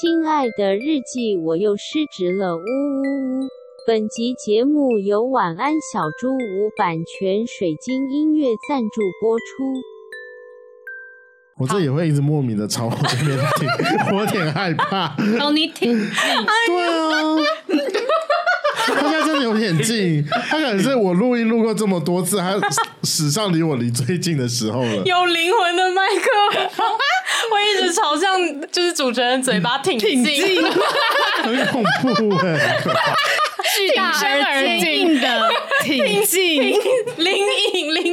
[0.00, 3.48] 亲爱的日记，我又失职了，呜呜呜！
[3.86, 9.44] 本集节目由晚安小猪屋版权水晶音乐赞助播出。
[11.58, 13.68] 我这也会一直莫名的朝我这边听，
[14.16, 15.14] 我有点害怕。
[15.44, 16.08] 哦你挺近，
[16.66, 17.36] 对啊，
[19.42, 22.54] 有点近，他可能是我录音录过这么多次，他
[23.02, 25.02] 史上离我离最近的时候了。
[25.04, 26.86] 有灵魂的麦克风，
[27.50, 28.38] 我一直朝向
[28.70, 30.24] 就是主持人嘴巴挺近，
[31.42, 31.82] 很恐
[32.28, 32.84] 怖哎、 欸，
[33.94, 35.50] 挺身而进的
[35.82, 36.62] 挺近，
[37.16, 37.36] 林
[37.74, 38.11] 颖林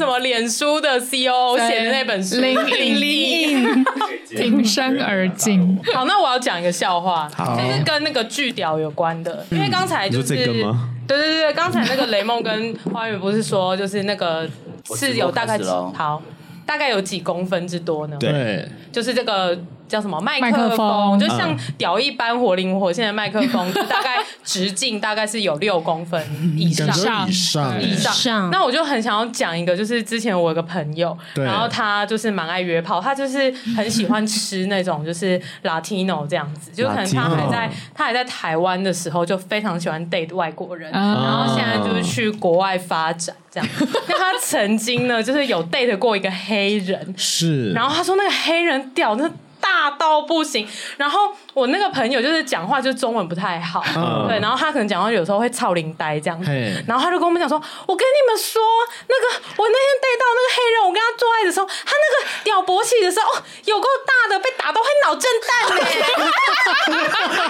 [0.00, 3.84] 什么脸书的 COO 写的那本书，林林林颖
[4.30, 5.78] 挺身而进。
[5.92, 10.64] 好，那我要讲一个笑话，就是跟那个巨屌有关的，因为刚才就是对对
[11.06, 14.48] 对，刚才那个雷梦跟花语不是说就是那个
[14.96, 15.58] 是有大概
[15.94, 16.22] 好
[16.64, 18.16] 大概有几公分之多呢？
[18.18, 19.58] 对，就是这个。
[19.90, 21.18] 叫什么麦克风？
[21.18, 26.24] 就像屌一般活灵活现的麦克风， 就大概直径大概是有六公分
[26.56, 28.50] 以上，以上以上。
[28.50, 43.68] 那我就很想要讲一个，就是之前我有个朋友，然后他就是蛮爱约炮，他就是很喜欢吃那种就是 Latino 这样子，就可能他还在他还在台湾的时候就非常喜欢 date 外国人，然后现在就是去国外发展这样。
[44.08, 49.28] 那他曾经呢，就是有 date 过一个黑人，是，然后他说那个黑人屌那。
[49.60, 50.66] 大到不行，
[50.96, 58.60] 然后我那个朋友就是讲话就是中文不太好，嗯、对，然后他可能讲话有时候会操灵呆这样子，嘿然后他就跟我们讲说：“我跟你们说，
[59.08, 65.50] 那个我那天带到那个黑人，我跟他做爱的时候，他那个屌勃起的时候，哦，有够大的，被打到会脑震荡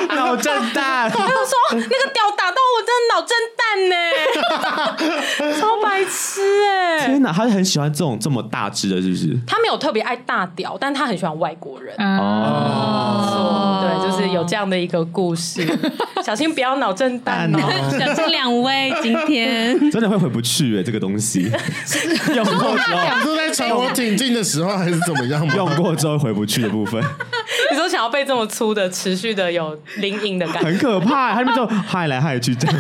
[0.09, 1.11] 呢，脑震荡。
[1.11, 7.07] 他就说那个屌打到我真的脑震荡呢， 超白痴哎！
[7.07, 9.39] 天哪，他是很喜欢这种这么大只的，是不是？
[9.47, 11.95] 他没有特别爱大屌，但他很喜欢外国人。
[11.99, 13.30] 哦，
[14.33, 15.67] 有这样的一个故事，
[16.25, 17.61] 小心不要脑震荡哦！
[17.99, 19.79] 小心两位今天。
[19.91, 21.51] 真的会回不去哎，这个东西。
[22.35, 25.47] 用过之后，你说在朝我挺进的时候还是怎么样？
[25.57, 27.03] 用过之后回不去的部分，
[27.71, 32.77] 你说想要被这么粗的持续的有灵隐的感觉，很可怕，他们就害来害去这样。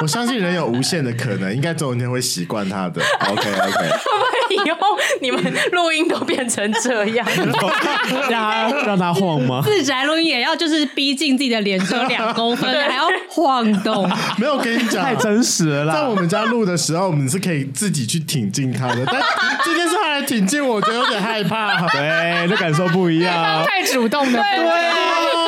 [0.00, 3.02] 我相信人有无限的可能，应该总有一天会习惯他的。
[3.28, 3.90] OK OK。
[4.50, 5.42] 以后你们
[5.72, 7.26] 录音都变成这样，
[8.30, 9.60] 让他让他晃吗？
[9.62, 14.08] 自宅录音也要就是逼近自己的脸，只有两公分， 还要晃动。
[14.38, 15.94] 没有，跟你讲，太真实了啦。
[15.94, 19.20] 在我们家录的时候，我们是可以自己去挺进他的，但
[19.64, 21.86] 今天是他来挺进，我觉得有点害怕。
[21.88, 23.64] 对，这感受不一样。
[23.66, 25.47] 太主动的，对，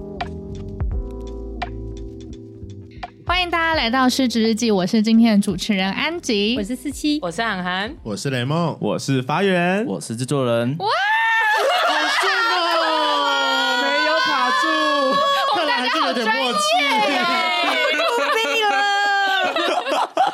[3.41, 10.75] 欢迎大家来到失职日记，我是今天的主持人安吉，我是四七，我是涵涵，我是雷梦，我是发源，我是制作人。
[10.77, 14.67] 哇，好顺哦， 没有卡住，
[15.57, 16.59] 看来还是有点默契。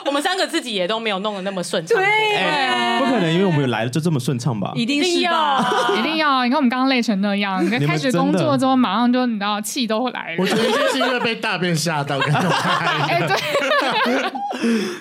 [0.04, 4.72] 我们三个自己也都没有弄得那么顺畅，对，不可能，因为我们来了就这么顺畅吧？
[4.76, 5.60] 一定是要，
[5.96, 6.44] 一定要！
[6.44, 10.38] 你看我们刚刚累成那样，你看开始工作之后马上就你知道气都来了。
[10.40, 12.18] 我觉得就是因为被大便吓到，
[13.08, 14.32] 哎，对，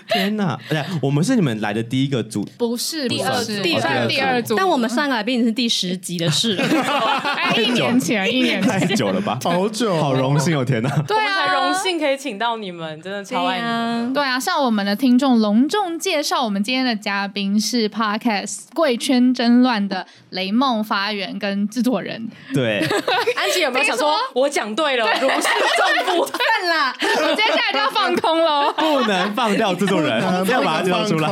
[0.09, 0.59] 天哪！
[0.69, 9.39] 哎，我们是你们来的第一个组，不是第二组，第二第二组，但我们上个来宾是第十集的事， 哎一年前，一年太久了吧？
[9.43, 10.65] 好久，好荣幸哦！
[10.65, 14.13] 天哪，对啊，荣幸可以请到你们，真的超爱你们。
[14.13, 14.95] 对啊，像我们的。
[15.07, 18.45] 听众隆重介绍，我们今天的嘉宾是 Podcast
[18.75, 22.29] 《贵圈争乱》的雷梦发源跟制作人。
[22.53, 22.81] 对，
[23.39, 26.37] 安琪有没有想说，我讲对了，如释重负 算
[26.77, 26.93] 了，
[27.25, 30.21] 我接下来就要放空了，不能放掉制作人，
[30.51, 31.29] 要把它介绍出来。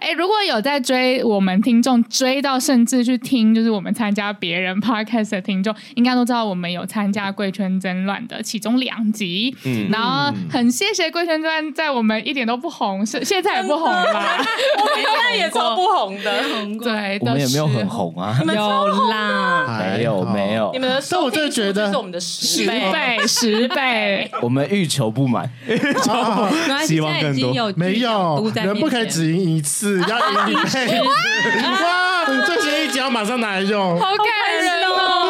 [0.00, 9.54] 哎，如果有在追我们听众，追到甚至去听，就是我们参加别人 Podcast 的听众，应该都知道我们有参加《贵圈争乱》的其中两集。
[9.66, 14.38] 嗯，然后很谢谢《贵圈争乱在我们一点都不红，是现在也不红啦。
[14.78, 16.42] 我们现在也超不红的，
[16.82, 20.70] 对，我们也没有很红啊，有啦，没有没有。
[20.72, 25.50] 你们的收听数就是我们的十倍十倍， 我们欲求不满，
[26.86, 27.72] 希望更多。
[27.76, 31.00] 没有人不可以只赢一次，要赢一倍。
[31.02, 34.26] 哇，最新一集要马上拿来用，好感
[34.62, 35.25] 人哦！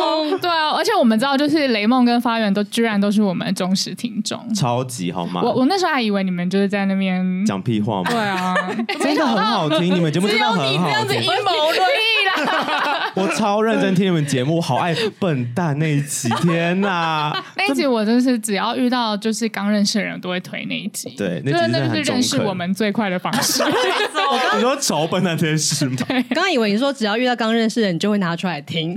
[0.86, 5.42] 而且我们知道，就是雷梦跟发源都居然都是我们的忠实听众，超级好吗？
[5.42, 8.10] 我我那时候还以为你们就是在那边讲屁话嘛？
[8.10, 8.54] 对啊，
[9.02, 11.20] 真的很好听，你们节目真的很好听。
[11.20, 13.10] 阴谋论啦！
[13.16, 17.32] 我超认真听你们节目，好爱笨蛋那一集，天哪！
[17.56, 21.10] 那一集我真是只要遇到就是刚认识的人，都会推那一集。
[21.16, 23.64] 对，那那就是认识我们最快的方式。
[24.54, 25.96] 你说丑笨蛋这件事吗？
[26.08, 28.96] 刚刚以为你说只要遇到刚认识的人，你就会拿出来听。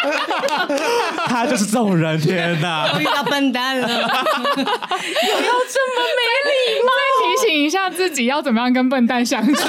[1.26, 2.98] 他就是这种人，天哪！
[2.98, 6.20] 遇到笨蛋了，有要这么没
[6.50, 6.90] 礼貌？
[6.90, 9.68] 再提醒一下自己要怎么样跟笨蛋相处。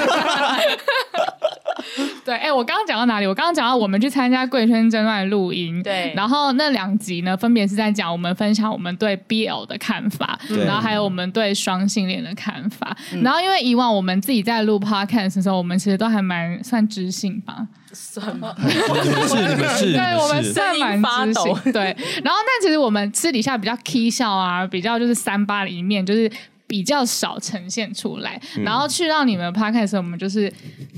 [2.24, 3.26] 对，哎、欸，我刚刚讲到哪里？
[3.26, 12.96] 我刚刚讲到我们去参加贵圈争乱录音，对，然后那两集呢，分别是在讲我们分享我们对 BL 的看法，然后还有我们对双性恋的看法。
[13.12, 18.54] 嗯、然后因为以往我们自己在录 Podcast 的时候，我们其实都还蛮算知性吧，算吗？
[18.58, 21.72] 是你们是，对，我们算蛮知性。
[21.72, 26.30] 对，然后但其实我们私底下比较 k 笑啊，比较就是三八的一面，就是。
[26.64, 30.50] 比较少呈现出来，嗯、然后去到你们 podcast 的时候，我们就是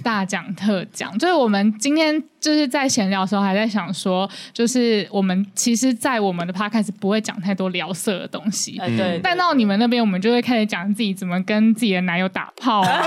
[0.04, 1.18] 大讲特讲。
[1.18, 8.78] 就是我们今天就是在闲聊的时候，还在想说，就是我们其实，在我们的 podcast 不会讲太多聊色的东西。
[8.80, 9.18] 嗯、对。
[9.20, 13.02] 但到你们那边，我们就会开始讲自己怎么跟自己的男友打炮啊，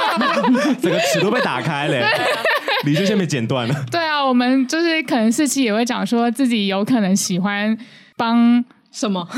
[0.80, 2.08] 整个尺都被打开了，
[2.86, 3.84] 理智线被剪断了。
[3.90, 7.76] 对啊，我们就是可能四期也会讲说自己有可能喜欢
[8.16, 9.26] 帮什么。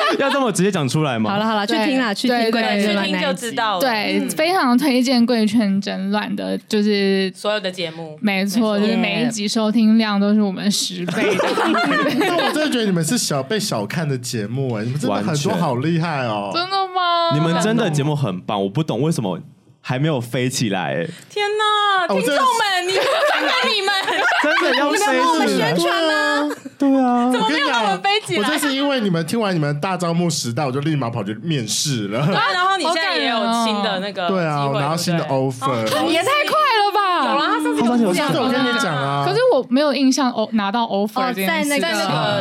[0.18, 1.30] 要这么直接讲出来吗？
[1.30, 3.80] 好了好了，去听啦，去听贵圈争乱，去听就知道了。
[3.80, 11.44] 对，非常推荐贵圈争乱的，就是所有的节目，没错，就是每一集收听量都是我们十倍的。
[12.18, 16.50] 那我真的觉得你们是小被小看的节目哎，你们真的很多好厉害哦！
[16.52, 17.34] 真的吗？
[17.34, 19.38] 你们真的节目很棒，我不懂为什么
[19.88, 20.96] 还没有飞起来。
[21.30, 23.02] 天哪，听众们，你们
[23.32, 23.90] 看看你们，
[24.44, 25.74] 真的要飞起来？
[25.74, 26.54] 宣传呢？
[26.78, 28.46] 对啊，怎么没有让我们飞起来？
[28.46, 32.26] 我就是因为你们听完你们大招募时代，我就立马跑去面试了。
[32.26, 37.32] 对， 然后你现在也有新的那个， 对啊，我拿到新的 offer，也太快了吧！
[37.32, 39.24] 有了，他上次跟我讲，我跟你讲啊。
[39.26, 41.88] 可是我没有印象哦，拿到 offer 在那个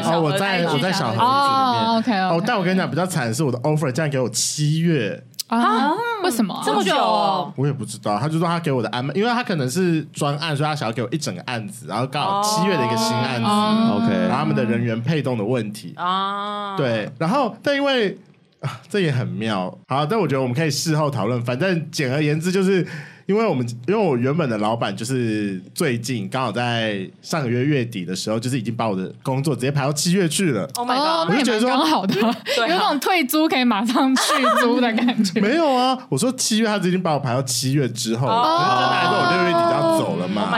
[0.04, 1.26] 哦，我在我在小盒子里面。
[1.26, 5.24] 哦，OK 哦，但我跟你讲，比较惨的是我的 offer 竟然给我七月。
[5.48, 5.94] 啊？
[6.24, 7.54] 为什么这么久？
[7.56, 8.20] 我也不知道。
[8.20, 18.18] 他就说他给我的安排，因为他可能是专案，所以他想要给我一整个案子，然后刚好七月的一个新案子，OK，然后他们的人员配动的问题啊，对，然后但因为
[18.62, 19.78] 啊，这也很妙。
[19.88, 21.42] 好，但我觉得我们可以事后讨论。
[21.44, 22.88] 反正简而言之就是。
[23.28, 30.66] 因为我们，因为我原本的老板就是最近刚好在上个月月底的时候，就是已经把我的工作直接排到七月去了。
[30.76, 31.30] Oh my god！
[31.30, 32.16] 我就觉得说刚好的，
[32.58, 34.32] 有那种退租可以马上续
[34.62, 35.42] 租的感觉。
[35.42, 40.50] 没有啊，我说七月，他已经把我排到七月之后，然后真的还说我六月底就要走了嘛。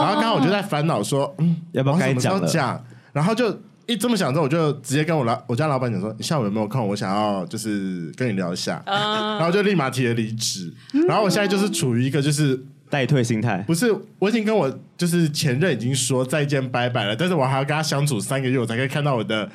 [0.00, 2.80] 然后刚好我就在烦恼说，嗯，要不要该讲讲？
[3.12, 3.58] 然后就。
[3.88, 6.86] 一这么想之后，我就直接跟我老我家老板讲说：“你下午有没有空？
[6.86, 10.70] 我想要就是跟你聊一下。”然后就立马提了离职。
[11.08, 13.64] 然后我现在就是处于一个就是待退心态。
[13.66, 19.48] 不是，我已经跟我就是前任已经说再见拜拜了，但是我还要跟他相处三个月，我才可以看到我的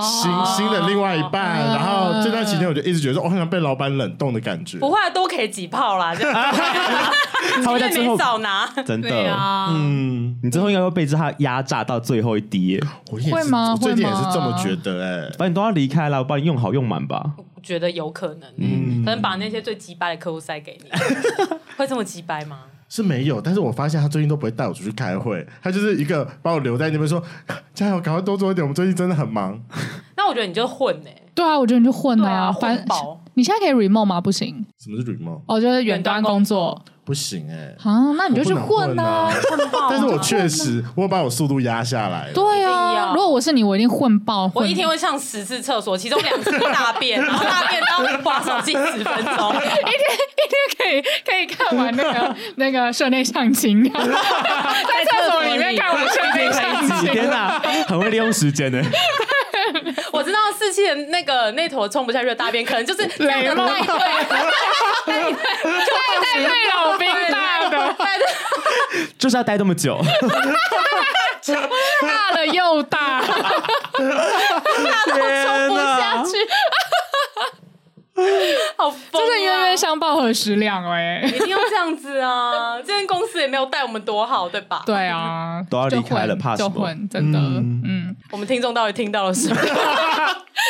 [0.00, 1.66] 新新的另外一半。
[1.66, 4.78] 然后这段期间，我就一直觉得说，我好像被老板冷冻的感觉。
[4.78, 6.14] 不会，都可以挤泡啦，
[7.64, 9.10] 他会在最后少拿，真的，
[9.70, 13.72] 嗯，你之后应该会被他压榨到最后一滴，会吗？
[13.72, 17.32] 我最近也是这么觉得，哎，反正你都要离开了，我帮你用好用满吧。
[17.36, 20.90] 我觉得有可能，嗯，可能把那些最鸡掰的客户塞给你，
[21.76, 22.58] 会这么鸡掰吗？
[22.88, 27.22] 是没有，但是我发现他最近都不会带我出去开会，他就是一个把我留在那边说，
[27.74, 29.60] 加油，赶快多做一点，我们最近真的很忙。
[30.16, 31.10] 那我觉得你就混呢？
[31.34, 33.20] 对啊，我觉得你就混了啊，混饱。
[33.34, 34.20] 你现在可以 remote 吗？
[34.20, 34.64] 不行。
[34.78, 35.40] 什么是 remote？
[35.46, 36.80] 哦，就是远端工作。
[37.04, 39.88] 不行哎，啊，那你就去混呐，混爆！
[39.90, 42.30] 但是我确实，我把我速度压下来。
[42.32, 44.50] 对啊，如果我是你，我一定混爆。
[44.54, 50.00] 我一天会上十次厕所，其中两次大便， 然后大便然后滑手机十分钟，一天
[50.40, 58.82] 一天可以可以看完那个 那个社 内相亲，在厕所里面看完社内相亲，天哪，很会利用时间呢。
[60.12, 63.96] 我知道四期的那个那坨冲不下去的大便，可能就是雷梦带 队，
[65.06, 67.96] 就带队老兵大的，
[69.18, 70.00] 就是要待这么久，
[72.02, 73.26] 大了又大，大
[75.06, 76.38] 到冲不下去。
[78.76, 81.26] 好疯、啊，真的冤冤相报何时了哎、欸！
[81.26, 82.76] 一定要这样子啊！
[82.80, 84.84] 这间公司也没有带我们多好，对吧？
[84.86, 86.86] 对啊，都要离开了，怕什么？
[87.10, 87.93] 真的，嗯，嗯
[88.34, 89.54] 我们听众到底听到了什么？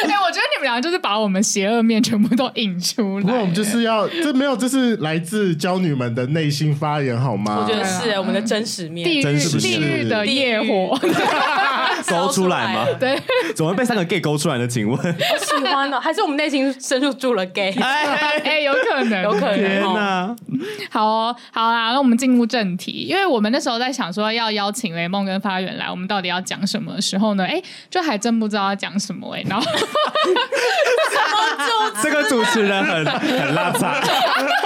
[0.05, 3.23] 哎、欸，我觉得你们两个就是把我们邪恶面全部都引出来。
[3.23, 7.65] 不过我们就是要，这没有，这是来自娇女们的内心发言，好吗？
[7.65, 9.23] 我觉得是、欸、我们的真实面，地狱
[9.59, 10.99] 地狱的业火
[12.11, 12.87] 勾出来吗？
[12.99, 13.21] 对，
[13.55, 14.67] 怎么会被三个 gay 勾出来的？
[14.67, 17.75] 请问，好喜欢呢、喔，还是我们内心深处住了 gay？
[17.81, 19.57] 哎，哎，有可能，有可能。
[19.57, 20.27] 天哪！
[20.27, 20.37] 哦
[20.91, 27.45] 好哦，好啦，那我们进入正题，因为我们那时候在想说要邀请雷梦跟发源来，我们到底要讲什么的时候呢？
[27.45, 29.67] 哎，就还真不知道要讲什么哎，然后。
[32.03, 34.01] 这个主持人很很拉杂，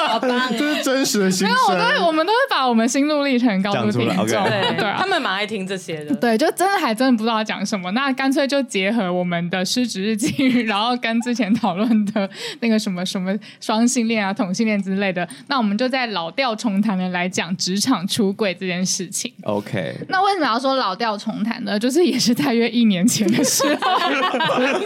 [0.08, 1.48] 好棒，这是真实的心声。
[1.48, 4.26] 没有，我都会，我们都会把我们心路历程告诉听众。
[4.26, 4.48] Okay.
[4.48, 6.14] 对，对啊、他们蛮爱听这些的。
[6.16, 12.28] 对，就真的还真的不知道讲什么，那干脆就结合我们的失职日记，然后跟之前讨论的
[12.60, 19.32] 那个什么什么双性恋啊、同性恋之类的，那我们就在老调重弹的来讲职场出柜这件事情。
[19.42, 19.94] OK。
[20.08, 21.78] 那为什么要说老调重弹呢？
[21.78, 23.98] 就是也是大约一年前的时候，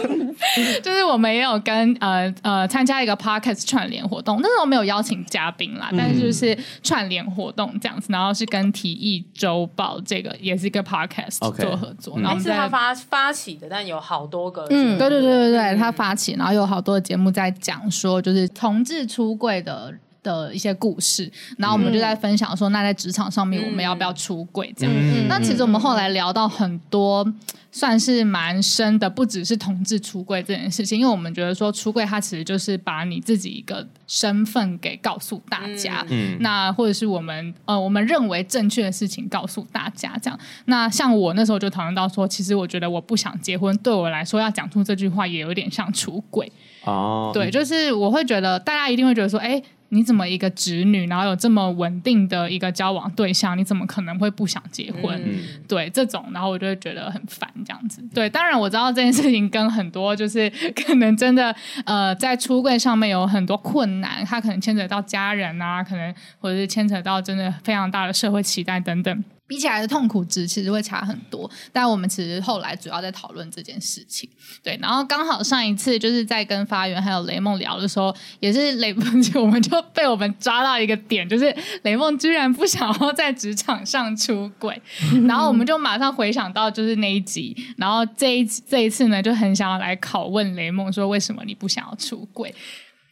[0.83, 19.93] 就是我们也有跟呃呃参加一个 Podcast 串联活动，那时候没有邀请嘉宾啦，但是就是串联活动这样子，然后是跟体液周报这个也是一个 Podcast 做合作，然后是他发发起的，但有好多个，嗯，对对对对对，他发起，然后有好多节目在讲说就是同志出柜的。
[20.23, 24.95] 的一些故事，然后我们就在分享说，那在职场上面我们要不要出柜这样？
[24.95, 27.27] 嗯、那其实我们后来聊到很多，
[27.75, 40.39] 算是蛮深的，不只是同志出柜这件事情，因为我们觉得说出柜它其实就是把你自己一个身份给告诉大家，嗯，那或者是我们呃我们认为正确的事情告诉大家这样。
[40.65, 46.51] 那像我那时候就讨论到说，其实我觉得我不想结婚，对我来说要讲出这句话也有点像出轨
[46.83, 49.59] 哦，对，就是我会觉得大家一定会觉得说，哎。
[49.93, 55.15] 你怎么一个侄女，然后有这么稳定的一个交往对象，你怎么可能会不想结婚？
[55.23, 58.03] 嗯、对这种，然后我就会觉得很烦这样子。
[58.13, 69.23] 对，当然我知道这件事情跟很多就是可能真的呃在出柜上面有很多困难，他可能牵扯到家人啊，可能或者是牵扯到真的非常大的社会期待等等。
[69.45, 74.29] 比起来的痛苦值其实会差很多，但我们其实后来主要在讨论这件事情。
[74.63, 84.81] 对，然后刚好上一次就是在跟发源还有雷梦聊的时候，也是雷梦，我们就被我们抓到一个点，就是雷梦居然不想要在职场上出轨，
[85.27, 92.53] 然后我们就马上回想到就是那一集，然后这一这一次呢就很想要来拷问雷梦说，为什么你不想要出柜？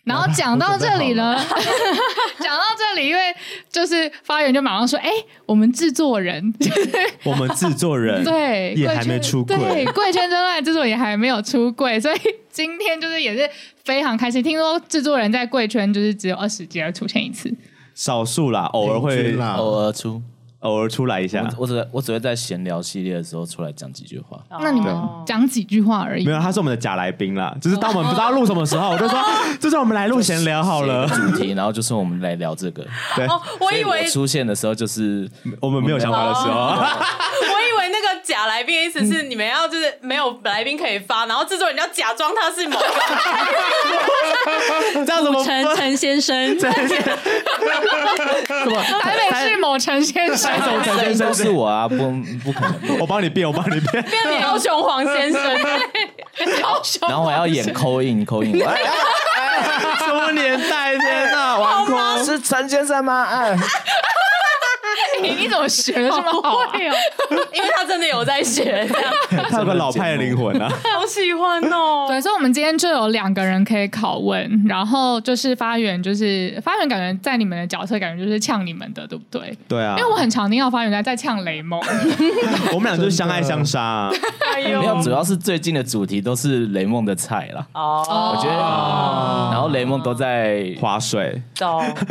[0.03, 1.35] 然后讲到这里呢，
[2.39, 3.21] 讲到这里，因为
[3.71, 5.09] 就是发源就马上说：“哎，
[5.45, 6.53] 我们制作人，
[7.23, 12.17] 我们制作人对也还没出柜，对贵圈真爱制作也还没有出柜，所以
[12.49, 13.47] 今天就是也是
[13.83, 14.41] 非常开心。
[14.41, 17.53] 听说制作人在贵圈就是只有二十集而出现一次，
[17.93, 20.21] 少数啦，偶尔会偶尔出。”
[20.61, 24.39] 偶尔出来一下，我只我只会在闲聊系列的时候出来讲几句话。
[24.59, 26.25] 那你们讲几句话而已？
[26.25, 27.55] 没有，他是我们的假来宾啦。
[27.61, 29.19] 就是当我们不知道录什么时候， 我就说，
[29.59, 31.07] 就是我们来录闲聊好了。
[31.07, 32.85] 主题，然后就是我们来聊这个。
[33.15, 33.27] 对，
[33.59, 36.75] 我以为出现的时候就是我们没有想法的时候。
[37.91, 42.85] 那个假来宾的意思是你们要就是没有来宾可以发，然后制作人要假装他是某个。
[45.05, 45.43] 这样怎么？
[45.43, 47.17] 陈陈先生，陈先生，
[48.47, 48.81] 什么？
[49.01, 50.51] 台北市某陈先生。
[50.83, 51.95] 陈先生是我啊，不
[52.43, 55.41] 不可能， 我帮你变，我帮你变，变高雄黄先生，
[56.61, 58.57] 高雄，然后我要演 call in，call in，
[59.99, 60.97] 什么年代？
[60.97, 63.27] 天哪，王空是陈先生吗？
[63.29, 63.57] 哎。
[65.21, 66.71] 你你怎么学的这么好啊？
[67.53, 68.87] 因为他真的有在学，
[69.49, 72.05] 他有个老派的灵魂啊， 好喜欢哦。
[72.07, 79.57] 对，所以，我们今天就有两个人可以拷问，然后就是发源，就是发源，感觉在你们的角色，感觉就是呛你们的，对不对？
[79.67, 81.79] 对啊，因为我很常听到发源在在呛雷梦，
[82.73, 84.11] 我们俩就是相爱相杀啊。
[84.55, 87.65] 没有，主要是最近的主题都是雷梦的菜啦。
[87.73, 91.41] 哦，我觉得，然后雷梦都在划水，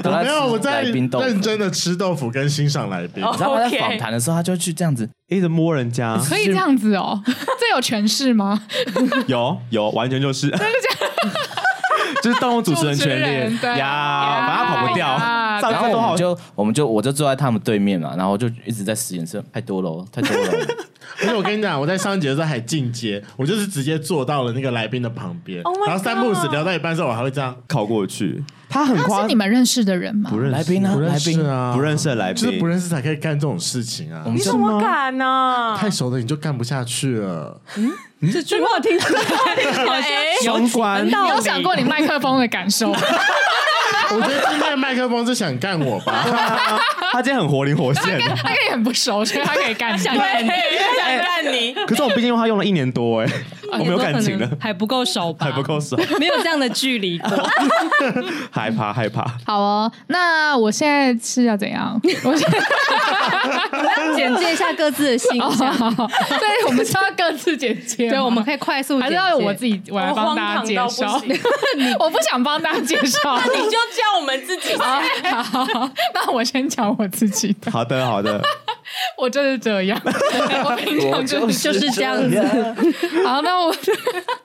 [0.05, 3.23] 没有，我在认真的吃豆腐跟欣赏来宾。
[3.23, 7.21] 你知道他在访谈的时候，他就去这样子一直摸人家，可以这样子哦？
[7.27, 8.63] 这有权势吗？
[9.27, 11.31] 有有，完全就是，真的假的？
[12.23, 15.07] 就是动物主持人权利呀，反正跑不掉。
[15.71, 20.53] 然后我们就我们就我就坐在他们对面嘛，然后就一直在使眼色，太多了，太多了。
[21.23, 28.43] 而且我跟你讲，我在上一节的时候还进阶，我就是直接坐到了那个来宾的旁边，oh、然后三不五时聊到一半的时候，我还会这样靠过去。
[28.69, 30.31] 他很他是你们认识的人吗？
[30.31, 30.97] 不认识，来宾呢？
[31.01, 34.23] 来宾啊，不认识的来宾，就是不认识才可以干这种事情啊！
[34.27, 35.77] 你怎么敢呢？
[35.77, 37.61] 太熟的你就干不下去了。
[37.77, 37.91] 嗯，
[38.33, 39.21] 这句话听起来
[39.85, 40.05] 好像
[40.41, 41.05] 相关。
[41.05, 42.95] 你有想过你麦克风的感受？
[44.15, 46.25] 我觉得今天的麦克风是想干我吧？
[47.13, 51.75] 他今天很活灵活现，他跟你很不熟，所以他可以干你，想干你，想干你。
[51.87, 53.27] 可是我毕竟用他用了一年多，哎，
[53.73, 55.47] 我没有感情了，还不够熟吧？
[55.47, 57.31] 还不够熟，没有这样的距离过，
[58.51, 59.25] 害怕害怕。
[59.45, 62.01] 好哦，那我现在是要怎样？
[62.25, 71.21] 我现在要简介一下各自的形象，对，我们是要各自简介，对，我们可以快速，还是要我自己我来帮大家介绍？
[71.99, 73.81] 我 不想帮大家介绍，那你就。
[73.91, 75.03] 叫我们自己 好！
[75.43, 77.71] 好，那我先讲我自己的。
[77.71, 78.41] 好的，好的。
[79.19, 80.01] 我就是这样，
[80.65, 82.41] 我平常就是就是这样子。
[83.25, 83.75] 好，那我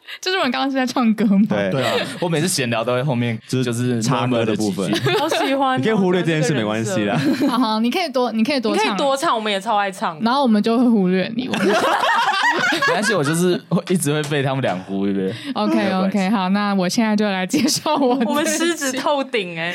[0.21, 1.41] 就是我们刚刚是在唱歌吗？
[1.49, 5.77] 对对啊，我每次闲聊都会后面就是就是插歌的部分， 好喜欢。
[5.81, 7.19] 你可以忽略这件事，没关系啦。
[7.49, 10.19] 好好，你可以多，你可以多，可以多唱，我们也超爱唱。
[10.21, 11.47] 然后我们就会忽略你。
[11.47, 15.33] 没关系，我就是会一直会被他们俩忽略。
[15.53, 18.15] OK OK，好，那我现在就来介绍我。
[18.25, 19.73] 我们狮子透顶哎！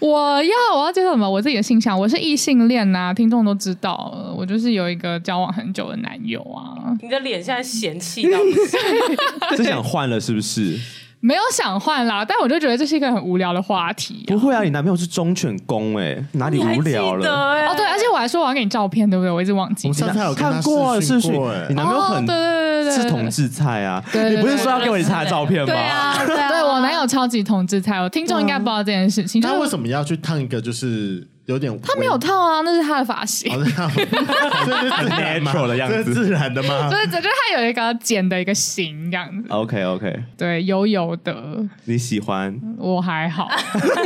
[0.00, 1.28] 我要我要介绍什么？
[1.28, 4.34] 我自己的性向，我是异性恋呐，听众都知道。
[4.36, 6.96] 我就是有一个交往很久的男友啊。
[7.02, 10.78] 你的脸现在嫌弃到不行，是想换了是不是？
[11.18, 14.22] 没有想换啦，但我就觉得这是一个很无聊的话题。
[14.28, 17.28] 不会啊，你男朋友是忠犬公哎，哪里无聊了？
[17.28, 19.30] 哦，对，而且我还说我要给你照片，对不对？
[19.30, 19.88] 我一直忘记。
[19.88, 21.32] 我上次有看过视讯，
[21.68, 24.00] 你男朋友很对对对对是同志菜啊？
[24.12, 25.66] 你不是说要给我你他的照片吗？
[25.66, 29.40] 对啊，对 我男友超级同志菜，我听众应该不知道这件事情。
[29.40, 31.26] 他为什么要去烫一个就是？
[31.46, 33.72] 有点，他没有烫啊，那是他的发型，这是
[35.10, 36.88] natural 的样子，这是自然的吗？
[36.90, 39.48] 就是，就是他有一个剪的一个型这样子。
[39.48, 42.58] OK OK，对，油油的，你喜欢？
[42.78, 43.48] 我还好，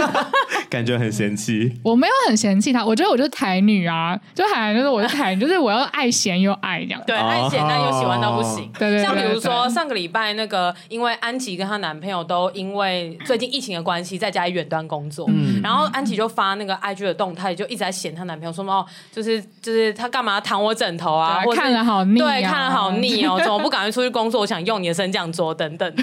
[0.68, 1.72] 感觉很嫌弃。
[1.82, 7.02] 我没有很嫌弃他，我觉得我就是台女啊，就还就是我是台女，就是我要爱咸又爱这样。
[7.06, 8.70] 对，爱咸但又喜欢到不行。
[8.78, 17.29] 对对，像比如说上个礼拜那个，因为安琪跟她男朋友都因为最近疫情的关系，在家里远端工作，嗯然后安琪就发那个 IG 的动。
[17.34, 21.42] 她就一直在嫌她男朋友说哦，就是就是他干嘛躺我枕头啊？
[21.44, 24.40] 或看了好腻，对，看了好腻哦， 怎么不赶快出去工作？
[24.40, 25.94] 我想用你的升降桌等等。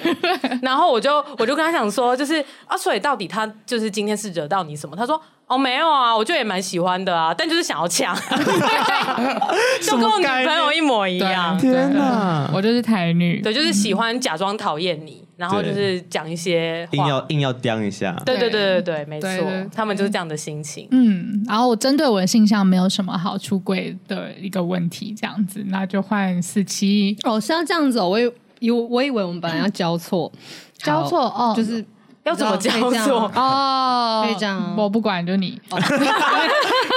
[0.62, 4.96] 然后我就我就跟他讲说，就是啊，所以到底他就是今天是惹到你什么？
[4.96, 8.16] 他说哦，没有啊，我就也蛮喜欢的啊，但就是想要抢，
[9.82, 11.58] 就跟我女朋友一模一样。
[11.58, 15.26] 天哪，我就是台女，对，就是喜欢假装讨厌你。
[15.38, 19.30] 然后就是讲一些硬要硬要刁一下，对对对对对，没错，
[19.72, 20.88] 他们就是这样的心情。
[20.90, 27.16] 嗯，然后我针对我的性向没有什么好出柜的一个问题，这样子，那就换四七。
[27.24, 28.20] 哦，是要这样子，我
[28.60, 30.32] 以我以为我们本来要交错，
[30.80, 31.86] 交错哦，就是
[32.28, 32.70] 要怎么叫
[33.06, 34.24] 做哦？
[34.26, 35.60] 可以这样，我不管，就你。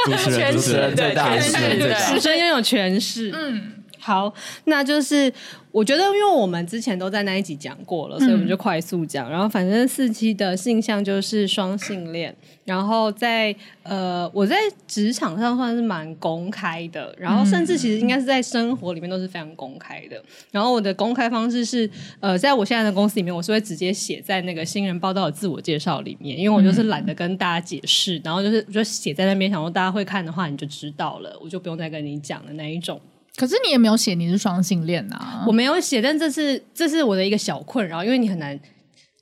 [0.04, 3.30] 主持人，主持人最大，主持人拥有权势。
[3.32, 3.74] 嗯。
[4.00, 4.32] 好，
[4.64, 5.32] 那就是
[5.70, 9.30] 我觉得，因为我们之前都在那一集讲过了，所以我们就快速讲。
[9.30, 12.34] 然后，反正四期的性向就是双性恋。
[12.64, 14.54] 然后在呃，我在
[14.86, 20.22] 职场上算是蛮公开的，然后甚至其实应该是在生活里面都是非常公开的。
[20.52, 33.00] 然后我的公开方式是，呃，在我现在的公司里面，我是会直接写在那个新人报道的自我介绍里面，因为我就是懒得跟大家解释，然后就是就写在那边，想说大家会看的话，你就知道了，我就不用再跟你讲的那一种。
[33.40, 38.60] 可是你也没有写你是双性恋、啊，我没有写，但这是这是我的一个小困扰，因为你很难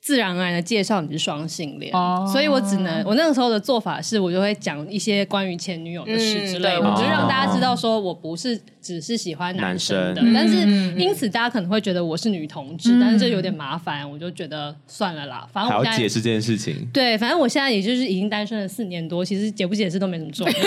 [0.09, 10.65] 自然而然的介绍你是双性恋，哦、所以我只能我那个时候的做法是，我就会讲一些关于前女友的事之类的，嗯、就是让大家知道说我不是只是喜欢男生的，生但是
[10.99, 20.53] 因此大家可能会觉得我是女同志，嗯、但是这有点麻烦，我就觉得算了啦，反正我还要解释这件事情，对，反正我现在也就是已经单身了四年多，其实解不解释都没什么重要。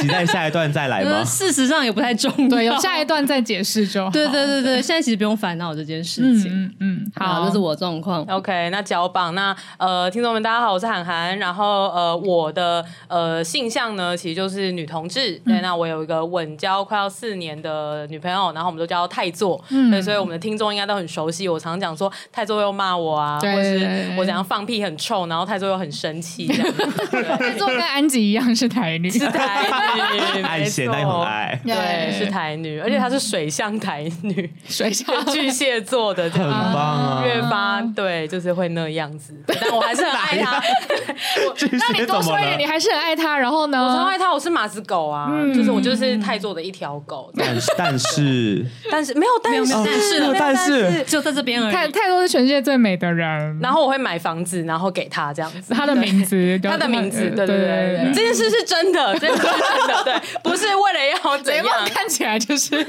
[0.00, 1.22] 期待下一段再来吗？
[1.24, 4.10] 事实上也不太重要，对，有下一段再解释就好。
[4.10, 6.50] 对对对对，现在其实不用烦恼这件事情。
[6.50, 8.24] 嗯嗯，好，这是我状况。
[8.30, 11.38] OK，那交棒，那呃，听众们大家好，我是涵涵。
[11.38, 15.32] 然后呃，我的呃性向呢，其实就是女同志。
[15.44, 19.62] 对，那我有一个稳交快要四年的女朋友，然后我们都叫太座。
[19.68, 21.46] 嗯，对，所以我们的听众应该都很熟悉。
[21.46, 26.46] 我常常讲说太座又骂我啊，或是我怎样放屁很臭，然后太座又很生气。
[26.46, 26.72] 这样。
[27.38, 29.10] 太座跟安吉一样是台女。
[29.10, 29.66] 是台
[30.34, 37.22] 女，爱钱但又很爱，对，是台女，而且她是水象台女，水象 巨蟹座的，很棒啊！
[37.24, 37.63] 越发
[37.94, 40.62] 对，就是会那样子，但我还是很爱他。
[41.72, 43.82] 那你多说一点，你还是很爱他，然后呢？
[43.82, 47.32] 我超爱他，我是马子狗啊，就是我就是泰座的一条狗。
[47.36, 48.66] 但是但是。
[48.90, 51.72] 但是没有但是但是但是就在这边而已。
[51.72, 62.86] 太太多是全世界最美的人，然后我会买房子，然后给他这样子，他的名字，他的名字，对对对，这件事是真的，这件事是真的，对，不是为了要怎样， 看起来就是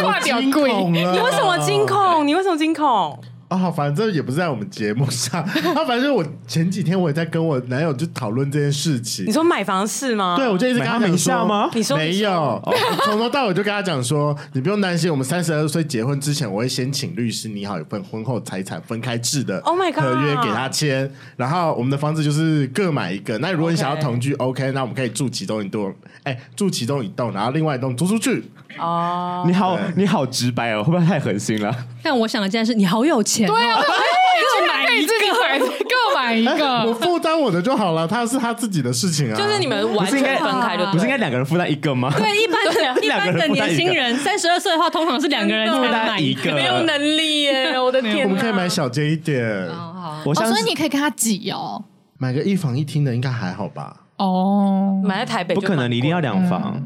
[0.00, 0.72] 挂表贵。
[0.90, 2.26] 你为什么惊恐？
[2.26, 3.18] 你为什么惊恐？
[3.48, 5.40] 啊，反正也不是在我们节目上。
[5.42, 9.24] 啊反正我前几天我也在跟我男友就讨论这件事情。
[9.26, 10.36] 你说买房事吗？
[10.36, 11.70] 对，我就一直跟他讲说吗？
[11.72, 12.62] 你说没有，
[13.04, 19.74] 从头到尾就跟他讲说，你不用担心，我们三十二岁结婚之前，我会先请律师拟好一份婚后财产分开制的合
[20.22, 21.10] 约给他签。
[21.36, 23.38] 然后我们的房子就是各买一个。
[23.38, 28.44] 那如果你想要同居，OK，那我们可以住其中一栋，哎，住其中一栋，然后另外一栋租出去。
[28.78, 31.74] 哦，你好，你好直白哦，会不会太狠心了？
[32.02, 35.12] 但我想的竟然是你好有钱，对啊， 各买一个，
[35.58, 39.36] 各买一个， 我负担我的就好了，他是他自己的事情啊。
[39.36, 42.12] 就是你们完全分开的，不是应该两个人负担一个吗？
[42.16, 51.82] 对，一般的一般的年轻人三十二岁的话，通常是两个人负担一个，没有能力耶， 我的天，我们可以买小间一点，好，我所以你可以跟他挤哦，
[52.18, 53.96] 买个一房一厅的应该还好吧？
[54.18, 56.80] 哦，买在台北不可能，你一定要两房。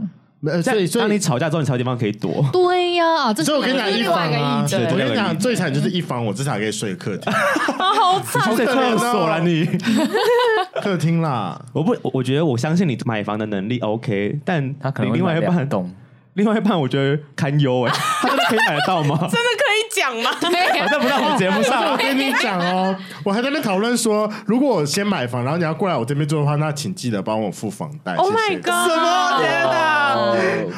[0.63, 2.45] 所以，当你吵架之后，你才有地方可以躲。
[2.53, 7.33] 对呀，所以我跟你讲一房啊，对，我跟你讲最惨就是一房，我至少可以睡客厅。
[7.79, 9.65] 好惨，睡厕所了你。
[10.83, 15.95] 客厅啦，我不，我觉得我相信你买房的能力 OK，但他可能另外一半懂。
[16.35, 19.17] 另外一半我觉得堪忧哎，他真的可以买得到吗？
[19.21, 20.31] 真的可以讲吗？
[20.41, 20.51] 好
[20.89, 21.93] 像不在我们节目上。
[21.93, 28.15] 我跟你讲哦，我还在那边讨论说，如果我先买房，然后你要过来我这边住的话，那请记得帮我付房贷。
[28.17, 28.65] Oh my god！
[28.65, 29.39] 什么？
[29.41, 30.17] 天哪！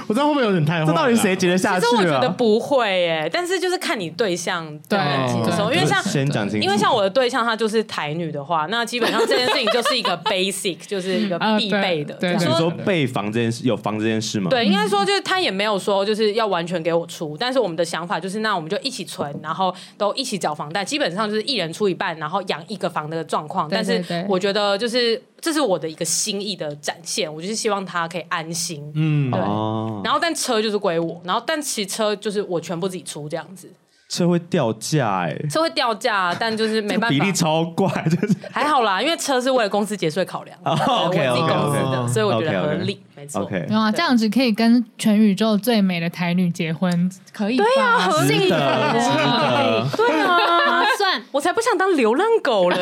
[0.06, 0.86] 我知道会不会有点太坏？
[0.86, 1.86] 这到底谁接得下去？
[1.86, 12.34] 其实我觉得不会哎，但是就是看你对象对接受，因为像先讲清楚，因为像我的对象她就是台女的话，那基本上这件事情就是一个 basic，就是一个必备的对。
[12.34, 14.50] 你说备房这件事，有房这件事吗？
[14.50, 16.34] 对，应该说就是他也没有说就是。
[16.34, 23.68] 要完全给我出，但是我们的想法就是，那我们就一起存，然后都一起缴房贷，基本上就是一人出一半，然后养一个房的状况。
[23.70, 28.90] 但是我觉得，就是这是我的一个心意的展现，我就是希望他可以安心。
[28.94, 29.38] 嗯，对。
[29.38, 33.70] 然后，但车就是归我，然后但其实车就是我全部自己出这样子。
[34.14, 38.34] 车会掉价哎，车会掉价，但就是没办法，比例超怪， 就是。
[38.52, 43.42] 还好啦，因为车是为了公司节税考量， OK OK，公司的，所以我觉得合理，没错。
[43.42, 47.56] OK，啊，这样子可以跟全宇宙最美的台女结婚，可以？
[47.56, 48.48] 对啊，合理。
[48.48, 52.76] 的，对啊， 划算，我才不想当流浪狗了，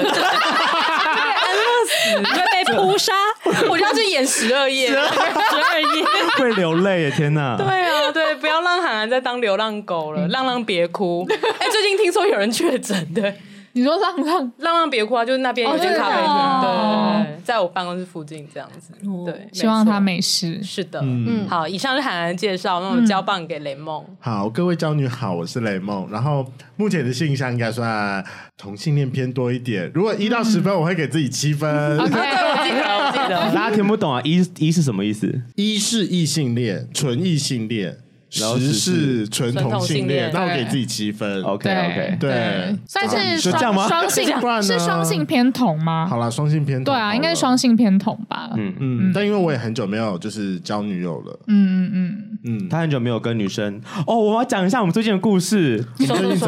[2.15, 3.13] 安乐死，会被扑杀，
[3.69, 6.05] 我就要去演十二夜， 十二夜
[6.39, 7.57] 会流泪耶，天哪！
[7.57, 11.27] 对啊，对，不要让韩寒再当流浪狗了，浪浪别哭。
[11.29, 13.35] 哎，最近听说有人确诊，对，
[13.75, 14.53] 你说浪浪？
[14.59, 18.93] 浪浪别哭啊，就是那边有间咖啡厅，对对，在我办公室附近这样子，
[19.25, 20.63] 对，希望他没事。
[20.63, 24.05] 是的，嗯，好，以上是韩寒的介绍，那我们交棒给雷梦。
[24.21, 26.45] 好，各位娇女好，我是雷梦，然后
[26.77, 28.23] 目前的性向应该算
[28.59, 31.97] 同性恋偏多一点，如果一到十分，我会给自己七分。
[31.97, 35.43] 对， 我记得，我记得，大家听不懂啊，一一是什么意思？
[35.57, 37.97] 一是异性恋，纯异性恋。
[38.33, 41.43] 十是纯同性恋，那我给自己七分。
[41.43, 44.25] OK OK，对，算是双双性，
[44.63, 46.07] 是双性偏同吗？
[46.09, 46.85] 好啦，双性偏同。
[46.85, 48.51] 对啊，应该是双性偏同吧。
[48.57, 51.39] 嗯嗯，但因为我也很久没有就是交女友了。
[51.47, 53.79] 嗯嗯嗯嗯，他很久没有跟女生。
[54.07, 55.85] 哦，我要讲一下我们最近的故事。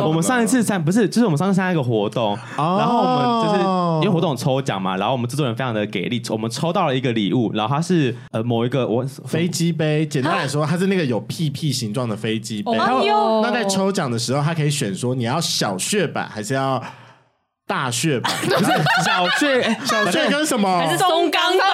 [0.02, 3.60] 我们上一次参不是，就是我们上次参加一个活动，然后我们就是
[4.00, 11.73] 因为活动抽奖嘛，然后我们制作人非常的给力，我们抽到了一个礼物，然后它是呃某一个我飞机杯，简单来说，它是那个有屁屁。
[11.74, 12.72] 形状的飞机杯，
[13.42, 16.82] 那在抽奖的时候，他可以选说你要小血板还是要
[17.66, 18.32] 大血版？
[18.46, 18.72] 不是
[19.04, 20.78] 小血，小血 跟什么？
[20.78, 21.68] 还是松钢板？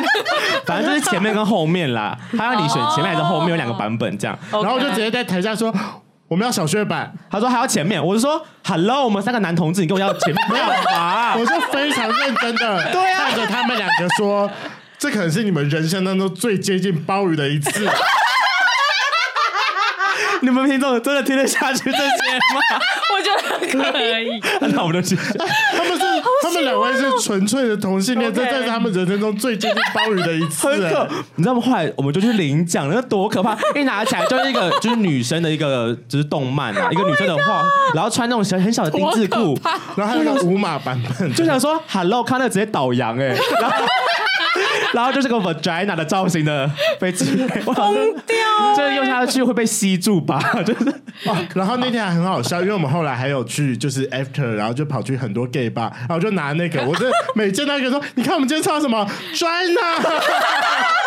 [0.64, 2.16] 反正就是前面跟后面啦。
[2.38, 4.38] 他要你选前面还是后面，有两个版本这样。
[4.52, 5.74] 然后我就直接在台下说
[6.28, 11.34] 我们要小血版，他说还要前面，我就说 Hello，我们三个男同志，你跟我要前面没有吧？
[11.36, 14.48] 我就非常认真的看着他们两个说，
[14.98, 17.88] 这可能是你们人生当中最接近鲍鱼的一次。
[20.42, 21.98] 你们听众真的听得下去这些
[22.54, 22.80] 吗？
[23.14, 24.40] 我觉得可以。
[24.72, 25.16] 那我们就去。
[25.76, 26.04] 他们是
[26.42, 30.68] 他们两位是纯粹的同性恋，这这是他们人生中最接近鲍鱼的一次。
[31.36, 31.60] 你知道吗？
[31.60, 33.56] 后来我们就去领奖，那多可怕！
[33.74, 39.58] 一拿起来就是一个就是女生的一个就是动漫啊，一个女生的画，然后穿那种小很小的丁字裤，
[39.96, 43.36] 然后还有个无码版本，就想说 Hello，看那直接倒洋哎。
[43.60, 43.86] 然后
[44.92, 46.68] 然后就是个 vagina 的造型的
[46.98, 47.76] 飞机杯，疯
[48.26, 48.36] 掉，
[48.76, 50.40] 这用下去会被吸住吧？
[50.66, 50.90] 就是
[51.26, 60.10] 哦，然后那天还很好笑，因为我们后来还有去就是 after，然后就跑去很多 gay 吧然后就拿那个，我就每见到一个说， 你看我们今天唱什么？China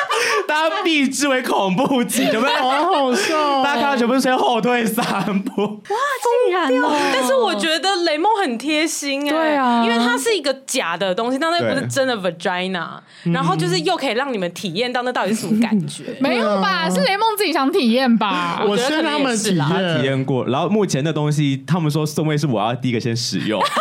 [0.47, 2.53] 大家避之为恐怖级，有没有？
[2.55, 5.03] 好好笑，大家看到全部先后退三
[5.43, 5.97] 步，哇，
[6.45, 6.95] 竟然哦！
[7.13, 12.88] 但是我觉得雷梦很贴心哎，对啊，因为它是一个假的东西，但那不是真的 vagina，
[13.23, 16.03] 然后就是又可以让你们体验到那到底是什么感觉？
[16.19, 16.89] 没有吧？
[16.89, 18.63] 是雷梦自己想体验吧？
[18.67, 20.45] 我先让他们体验，体验过。
[20.45, 23.62] 然后目前的东西，他们说宋威是我要第一个先使用。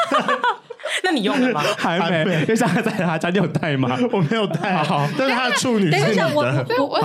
[1.13, 1.63] 那你用了吗？
[1.77, 3.99] 还没，因为现在在他家，你有带吗？
[4.11, 4.83] 我没有带，
[5.19, 6.29] 但是他的处女是你的。
[6.35, 6.43] 我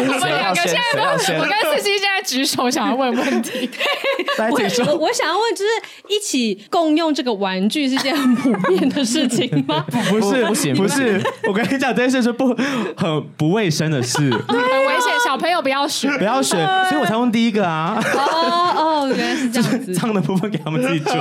[0.00, 1.02] 们两个现在都，
[1.40, 3.70] 我跟司机现在举手想要问问题。
[4.50, 5.70] 我我我想要问，就是
[6.08, 9.84] 一起共用这个玩具是件很普遍的事情吗？
[10.10, 11.22] 不是，不行，不是。
[11.48, 12.54] 我跟你讲，这件事是不
[12.96, 16.56] 很不卫生的事， 很危险，小朋友不要学，不要学。
[16.88, 18.02] 所以我才问第一个啊。
[18.14, 19.94] 哦哦，原来是这样子。
[19.94, 21.20] 脏的部分给他们自己处理。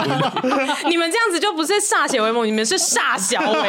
[0.89, 3.67] 你们这样子就不是歃血为盟，你们是歃小为盟。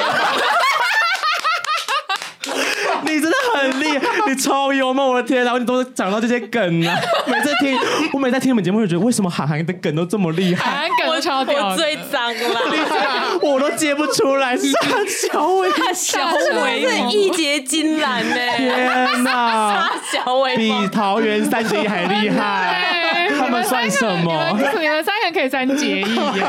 [3.04, 5.44] 你真的很厉害，你超幽默，我的天！
[5.44, 7.78] 然后你都讲到这些梗啊， 每次听
[8.12, 10.64] 我每次听你们节目就觉得，为什么韩寒的梗都这么厉害？
[10.70, 14.56] 韩寒梗超屌，我最脏了， 我都接不出来。
[14.56, 16.26] 歃小伟小
[16.62, 18.36] 伟是一结金兰呢！
[18.56, 24.32] 天哪，歃小伟比桃园三结义还厉害， 他们算什么？
[24.80, 26.44] 你们三个可以三结义耶！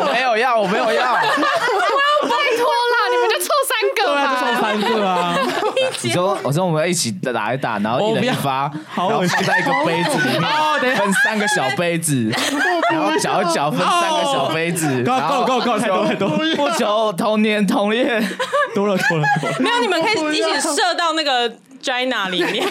[0.00, 1.18] 我没有要，我没有要。
[4.18, 5.36] 拜托啦，你们就送三个啊！
[6.02, 10.42] 你说，我说我们要一起打一打，然后一人一发，然后放在一个杯子里面，
[10.96, 12.30] 分三个小杯子，
[12.90, 15.12] 然后搅一搅，分三个小杯子，够
[15.44, 18.20] 够够够，太多太多，不求同年同月，
[18.74, 19.56] 多了多了多了。
[19.60, 21.48] 没有，你们可以一起射到那个
[21.82, 22.66] Gina 里面，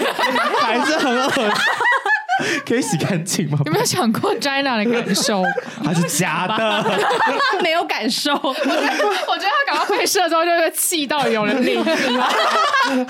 [0.61, 1.31] 还是很恶。
[2.67, 3.57] 可以洗干净吗？
[3.65, 5.43] 有没有想过 Jenna 的感受？
[5.83, 6.85] 还是假的？
[7.61, 8.33] 没有感受。
[8.33, 11.75] 我觉得他赶快被射之后，就会气到有了灵，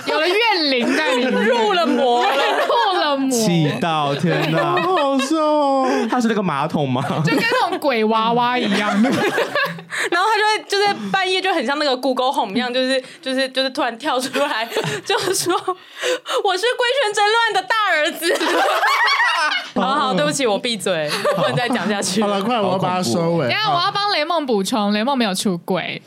[0.08, 3.30] 有了怨灵在里面，入了魔了，入了魔。
[3.32, 5.88] 气到天哪，好好笑哦！
[6.10, 7.02] 他是那个马桶吗？
[7.26, 8.90] 就跟那种鬼娃娃一样。
[10.12, 14.68] 然后他就会就是半夜就很像那个 Google Home 一样，就是就是就是突然跳出来，
[15.06, 18.34] 就是说我是规圈真乱的大儿子。
[19.76, 22.22] 好好，对不起，我闭嘴，我不能再讲下去。
[22.22, 23.48] 好了，快，我要把它收尾。
[23.48, 26.02] 等下我要帮雷梦补充，雷梦没有出柜。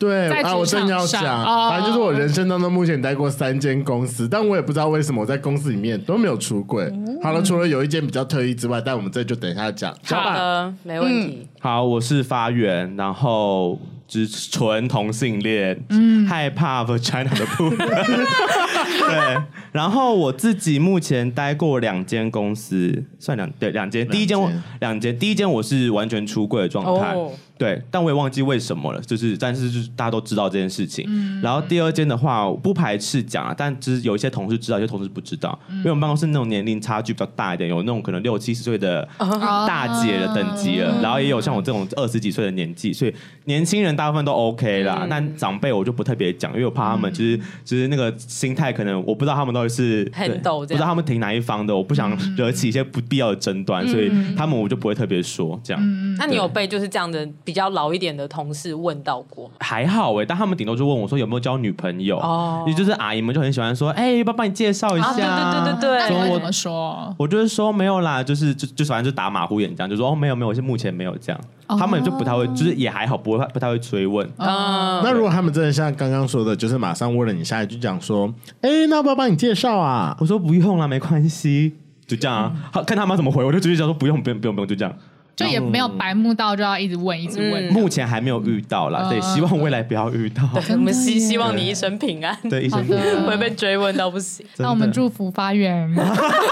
[0.00, 6.90] 对啊，我正要讲，反正就是我人生当中目前待过三间公司，但我也不知道为什么我在公司里面都没有出柜。
[7.22, 9.94] 好了，除了有一间比较特异之外，但我们这就等一下讲。
[10.04, 11.46] 好的，没问题。
[11.60, 17.86] 好，我是发源，然后只纯同性恋，嗯，害怕 vagina 的部分。
[17.86, 27.14] 对，然后我自己目前待过两间公司，算两对两间，第一间我两间，第一间我是完全出柜的状态。
[27.60, 31.04] 对，但我也忘记为什么了，就是但是就是大家都知道这件事情。
[31.06, 45.00] 嗯、然后第二间的话，我不排斥讲啊，但只是有一些同事知道，有些同事不知道，嗯、因为我们办公室那种年龄差距比较大一点，有那种可能六七十岁的大姐的等级了，啊、然后也有像我这种二十几岁的年纪，所以年轻人大部分都 OK 啦。
[45.02, 55.82] 嗯、但长辈我就不特别讲，因为我怕他们就是、嗯、就是那个心态，可能我不知道他们到底是很抖，不知道他们挺哪一方的，我不想惹起一些不必要的争端，嗯、所以他们我就不会特别说这样。
[55.84, 58.28] 嗯、那你有被就是这样的比较老一点的？
[58.28, 65.12] 同事问到过，还好哎，但他们顶多就问我说有没有交女朋友哦，也就是阿姨们就很喜欢说，哎，要不要帮你介绍一下？
[65.14, 67.12] 对对对对对，那我怎么说？
[67.18, 71.40] 我就是说没有啦，就是就就反正就打马虎眼这样，就说哦没有没有，我是目前没有这样，
[71.76, 74.24] 他们就不太会，就是也还好，不会不太会追问。
[74.38, 80.16] 那如果他们真的像刚刚说的，就是马上问了你下一句讲说，哎，那要不要帮你介绍啊？
[80.20, 81.74] 我说不用啦，没关系，
[82.06, 82.54] 就这样。
[82.72, 84.94] 好，看他们怎么回，我就直接讲说不用不用不用不用，就这样。
[85.36, 90.42] 就也没有白目到就要一直问一直问，目前还没有遇到啦，对，希望未来不要遇到。
[90.70, 94.44] 我们希希望你一生平安，对，一生平安，会被追问到不行。
[94.58, 95.94] 那我们祝福发源，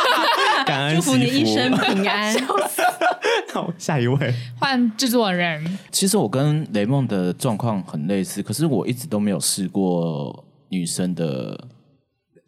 [0.67, 2.35] 感恩 祝福你一生平安。
[3.53, 5.79] 好，下一位换制作人。
[5.91, 11.59] 其实我跟雷梦的状况很类似，可是我一直都没有试过女生的。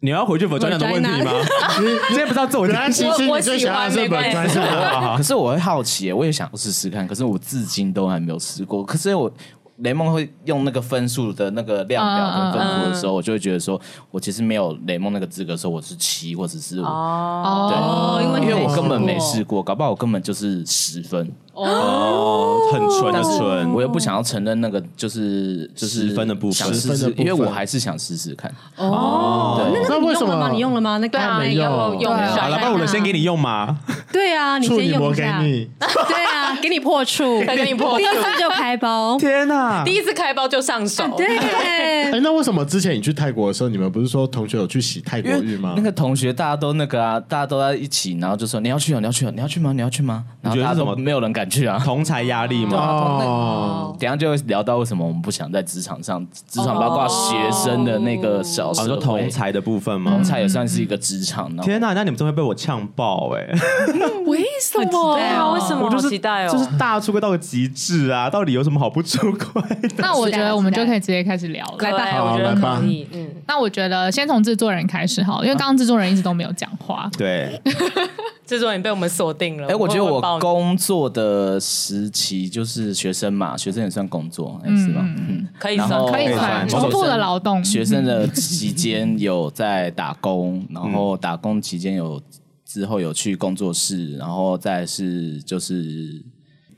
[0.03, 1.31] 你要回去问专业的问题吗？
[1.79, 4.59] 你你也不知道自我关系，我喜欢没关系。
[5.15, 7.07] 可是我会好奇，我也想试试看。
[7.07, 8.83] 可是我至今都还没有试过。
[8.83, 9.31] 可是我
[9.77, 16.83] 雷梦会用那个分数的那个量表跟分数的时候，我就会觉得说，我其实没有雷梦那个资格，说我是七或者是五。
[16.83, 21.31] 哦，对，因为我根本没试过，搞不好我根本就是十分。
[21.53, 28.51] 哦，很纯的纯，我又不想要承认那个就是就是十分的部分，十分的部分，因为我还是想试试看。
[28.77, 30.97] 哦，那，那为什么你用了吗？
[30.97, 33.77] 那个没有用，好了，那我先给你用嘛。
[34.11, 35.41] 对啊，你先用一下。
[35.41, 39.17] 给 对啊，给你破处， 给你破处，第一次就开包。
[39.17, 41.07] 天哪，第一次开包就上手。
[41.17, 41.37] 对。
[41.37, 45.73] 哎，那为什么之前你去泰国的时候，你们不是说同学有去洗泰国浴吗？
[45.75, 49.73] 那个同学大家都那个啊，大家都在一起，然后就说你要去啊，你要去啊，你要去吗？
[49.73, 50.23] 你要去吗？
[50.41, 51.81] 然后大家怎么没有人敢去啊？
[51.83, 52.77] 同才压力嘛。
[52.77, 53.95] 哦。
[53.99, 61.55] 等下就会聊到为什么我们不想在职场上，职场包括学生的那个小，说同才的部分嘛，同才也算是一个职场。
[61.57, 63.47] 天哪，那你们真会被我呛爆哎！
[64.25, 65.15] 为什么？
[65.15, 65.85] 对啊，为什么？
[65.85, 68.29] 我就是期待哦，就是大出柜到个极致啊！
[68.29, 69.89] 到底有什么好不出柜的？
[69.97, 71.77] 那我觉得我们就可以直接开始聊了。
[71.79, 73.07] 来吧，我觉得可以。
[73.13, 77.09] 嗯，那我觉得先从制作人开始好，因为刚刚制作人一直都没有讲话。
[77.17, 77.59] 对。
[78.51, 79.69] 制作人被我们锁定了。
[79.69, 85.01] 哎，我觉得我工作的时期就是学生嘛，学生也算工作，是吧？
[85.19, 87.63] 嗯，可以算，可以算重复的劳动。
[87.63, 92.21] 学生的期间有在打工，然后打工期间有
[92.65, 96.21] 之后有去工作室，然后再是就是。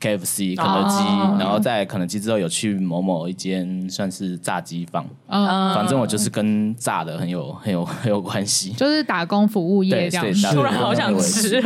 [0.04, 0.98] K F C 肯德基，
[1.40, 10.26] 然后在肯德基之后有去某某一间算是炸鸡房，反正我就是跟炸的很有很有很有关系，就是打工服务业这样。
[10.54, 11.62] 突然好想吃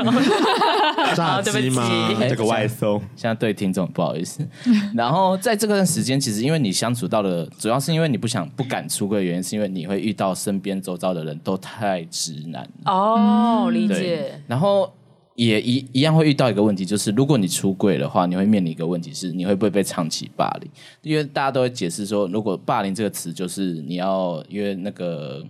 [1.15, 1.83] 炸鸡吗？
[2.29, 4.47] 这个外送， 现在对听众不好意思。
[4.93, 12.69] 然后在这段时间，其实因为你相处到的，主要是因为你不想不敢出柜的原因，是因为你会遇到身边周遭的人都太直男。
[12.85, 14.39] 哦，理解。
[14.45, 14.93] 然后。
[15.37, 20.69] 也一一样会遇到一个问题，就是如果你出柜的话，你会面临一个问题是，你会不会被长期霸凌？
[21.03, 25.45] 因为大家都会解释说，如果霸凌这个词，就是你要因为那个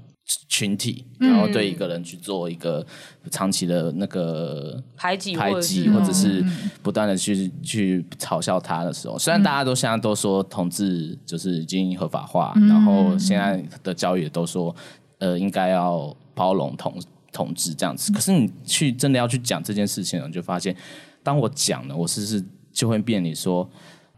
[0.49, 2.85] 群体，然后对一个人去做一个
[3.31, 6.43] 长期的那个排挤、排挤，或者是
[6.83, 14.75] 不断的去去嘲笑他的时候，虽然大家都现在都说同志就是已经合法化，然后现在的教育也都说，
[15.19, 16.93] 呃，应该要包容同。
[17.37, 20.75] 同志这样子，可是你去真的要去讲这件事情，你就发现，
[21.21, 23.23] 当我讲了，我是不是就会变？
[23.23, 23.69] 你说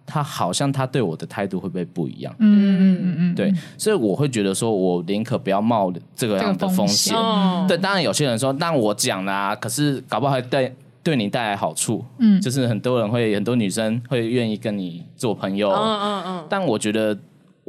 [0.05, 2.33] 他好像他对我的态度会不会不一样？
[2.39, 7.13] 嗯嗯嗯嗯，对，所以我会觉得说，我宁可不要冒这个样的风险。
[7.13, 12.05] 哦、对，当然有些人说，但我讲啦啊，可是搞不好会对对你带来好处。
[12.19, 15.69] 嗯，就是很多人会，很多女生会愿意跟你做朋友。
[15.69, 17.17] 嗯嗯嗯，但我觉得。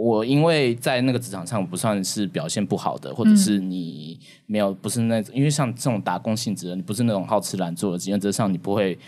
[0.00, 8.98] 我因为在那个职场上不算是表现不好的，或者是你没有不是那种，因为像这种打工性质的，你不是那种好吃懒做的，原则上你不会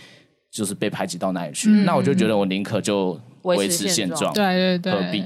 [0.50, 1.70] 就是被排挤到哪里去。
[1.70, 5.24] 嗯、那我就觉得我宁可就维持现状，对对对，何必？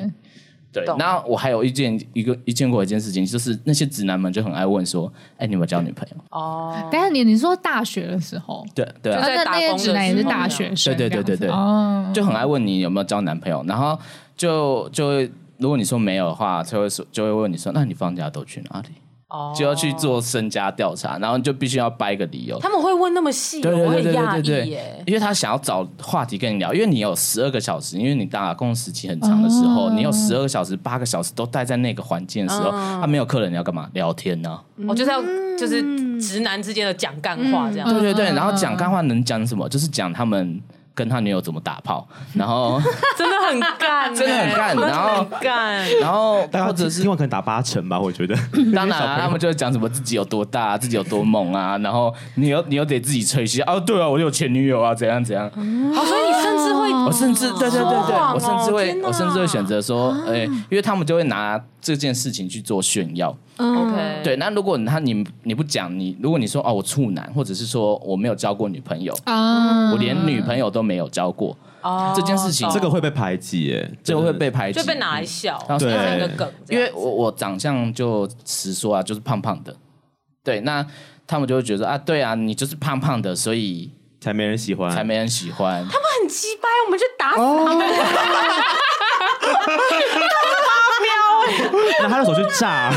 [0.71, 0.85] 对。
[0.99, 13.99] 那我还有一件一个一件过一件事情，就是那些直男们就很爱问说：“哎，你有没有交女朋友？”哦，但是你你说大学的时候，对对，就在那些直男也是大学生，对对对对对，哦，就很爱问你有没有交男朋友，然后
[14.37, 15.29] 就就会。
[15.59, 18.89] 如果你说没有的话，就会说就会问你说，那你放假都去哪里？
[19.29, 22.61] 哦，就要去做身家调查，然后就必须要掰一个理由。
[22.61, 33.91] 他们会问那么细，对对对对对对，因为他想要找话题跟你聊，因为你有十二个小时，因为你打工时期很长的时候，你有十二个小时、八个小时都待在那个环境的时候，他没有客人，你要干嘛？
[33.95, 34.61] 聊天呢？
[34.87, 35.21] 我就是要
[35.59, 37.89] 就是直男之间的讲干话这样。
[37.89, 39.69] 对对对，然后讲干话能讲什么？
[39.69, 40.63] 就是讲他们。
[40.97, 42.81] 跟他女友怎么打炮， 然后
[43.17, 48.35] 真的很干，真的很干，然后干，然后或者是因为可能打八成吧，我觉得。
[48.75, 55.49] 当然啊，他们就会讲什么自己有多大，自己有多猛啊，然后你又你又得自己吹嘘啊，对啊，我有前女友啊，怎样怎样。
[55.95, 63.31] 好，所以你甚至会，我甚至对对对对，我甚至会，我甚至会选择说，哎，因为他们就会拿这件事情去做炫耀。
[63.59, 79.73] OK，对，那如果他你你不讲，你如果你说哦，我处男，或者是说我没有交过女朋友啊，我连女朋友都没有交过哦，这件事情这个会被排挤耶，这个会被排挤，就被拿来笑，对，一个梗，因为我我长相就实说啊，就是胖胖的，
[80.43, 80.85] 对，那
[81.25, 87.87] 他们就会觉得啊，对啊，你就是胖胖的，所以才没人喜欢，才没人喜欢，他们很鸡掰，我们就打死他们。
[92.03, 92.93] 拿他的手去炸。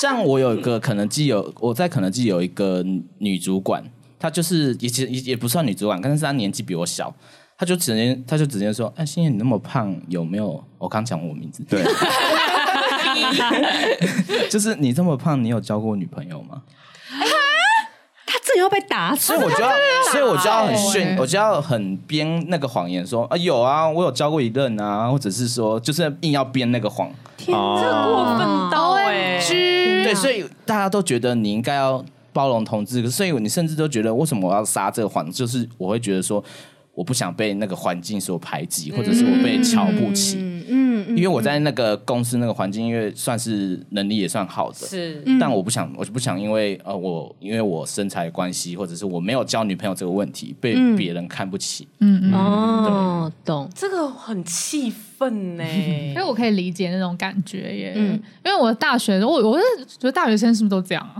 [0.00, 2.84] 像我有一个肯德基有我在肯德基有一个
[3.18, 3.82] 女主管，
[4.18, 7.14] 她就是也其实也也不算女主管，但是她年纪比我小，
[7.56, 10.62] 她就直接她就直接说：“哎，欣欣你那么胖，有没有？
[10.78, 11.82] 我刚讲我名字，对，
[14.50, 16.62] 就是你这么胖，你有交过女朋友吗？”
[18.56, 19.70] 这要被打死，所以我就要，
[20.10, 27.10] 所以我就要很炫，我就要很编那个谎言，说啊有啊，我有交过一任啊，或者是说，就是硬要编那个谎。
[27.36, 29.38] 天，这过分到哎！
[29.46, 35.30] 对，所以大家都觉得你应该要包容同志，所以你甚至都觉得为什么我要撒这个谎？
[35.30, 36.42] 就是我会觉得说，
[36.94, 40.45] 我不想被那个环境所排挤，或者是我被瞧不起。
[40.68, 51.86] 嗯嗯，因为我在那个公司那个环境，因为算是能力也算好的，是，但我不想，我就不想因为呃我因为我身材关系，或者是我没有交女朋友这个问题被别人看不起。
[52.00, 55.64] 嗯嗯，哦，懂，这个很气愤呢，
[56.10, 57.92] 因为我可以理解那种感觉耶。
[57.96, 61.08] 嗯，因为我大学，我我是觉得大学生是不是都这样？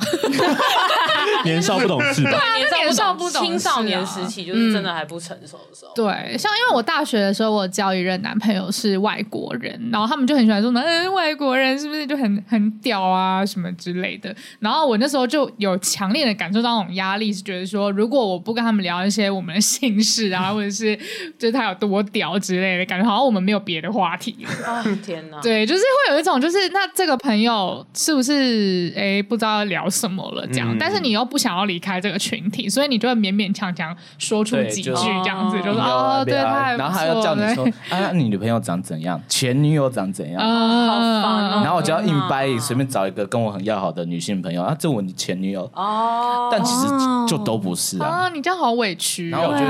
[1.47, 2.39] 年少不懂事吧？
[2.77, 5.93] 年少不懂，青少年时期就是真的还不成熟的时候。
[5.95, 14.35] 对，像因为我大学的时候，我交一任男朋友是外国人，然后他们就很喜欢说，嗯，外国人是不是就很很屌啊什么之类的。
[14.59, 20.97] 然后我那时候就有强烈的感受到那种压力，是觉得说，如果我不跟他们聊一些我们的姓氏啊，或者是
[21.39, 24.47] 就是他有多屌之类的，感觉好像我们没有别的话题。
[24.65, 25.41] 啊 天哪！
[25.41, 41.61] 对，就是会有一种，就是那这个朋友是不是哎不知道要聊什么了这样，嗯、但是你又不想要离开这个群体，所以你就会勉勉强强说出几句这样子，就说哦，对，然后还要叫你说啊，你女朋友长怎样，前女友长怎样，啊、好烦哦。
[41.63, 46.87] 然后我就要硬掰，随便找一个跟我很要好的女性朋友啊，这我前女友哦，但其实
[47.27, 49.31] 就都不是啊，啊你这样好委屈。
[49.31, 49.65] 然后我就，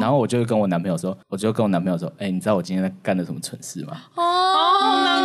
[0.00, 3.96] 然后我就会跟我男朋友说，我就跟我男朋友说，哎，你知道我今天在干了什么蠢事吗？
[4.14, 5.19] 哦。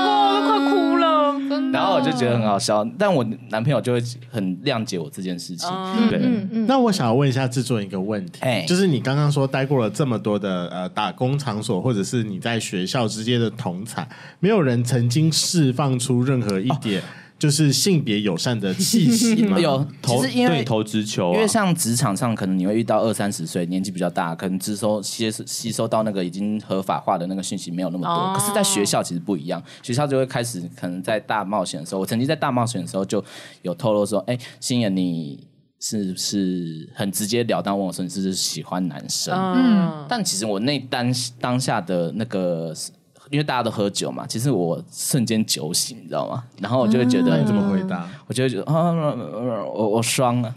[1.76, 4.02] 然后我就觉得很好笑，但我男朋友就会
[4.32, 5.70] 很谅解我这件事情。
[6.10, 6.20] 对，
[6.66, 14.08] 那我想要问一下制作人一个问题，就是你刚刚说待过了这么多的呃打工场所，或者是你在学校之间的同产，
[14.40, 17.04] 没有人曾经释放出任何一点。
[17.46, 19.60] 就是性别友善的气息 吗？
[19.60, 28.12] 有，其实因为对投直球，因为像职场上，可能你会遇到二三十岁，年纪比较大，可能吸收吸吸收到那个已经合法化的那个讯息没有那么多。
[28.12, 33.24] 哦、可是，在学校其实不一样，学校就会开始可能在大冒险的时候，我曾经在大冒险的时候就
[33.62, 35.48] 有透露说，哎，星妍，你
[35.80, 39.38] 是不是很直截了当问我说你是不是喜欢男生？
[39.38, 42.74] 嗯，但其实我那当当下的那个。
[43.30, 46.44] 因为大家都喝酒嘛，其实我瞬间酒醒，你知道吗？
[46.62, 48.08] 然后我就会觉得，你怎么回答？
[48.28, 48.92] 我就会觉得啊，
[49.74, 50.54] 我我双了。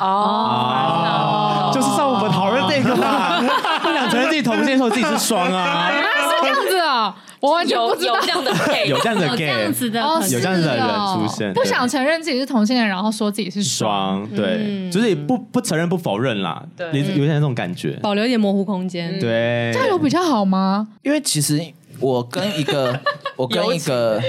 [0.00, 3.38] 哦，就是上我们讨论这个嘛，
[3.82, 10.00] 不想承认自己同性，说自己是双啊，是这样子啊，我完全不知道有这样的 gay，有这样的 gay，有这样子的，
[10.30, 20.88] 有这样子的人出现，不想承认自己是同性恋，然后说自己是双，对，就是不不承认不否认啦，有点那种感觉，保留一点模糊空间，对，这样有比较好吗？
[21.02, 21.62] 因为其实。
[22.00, 22.98] 我跟一个，
[23.36, 24.20] 我跟一个，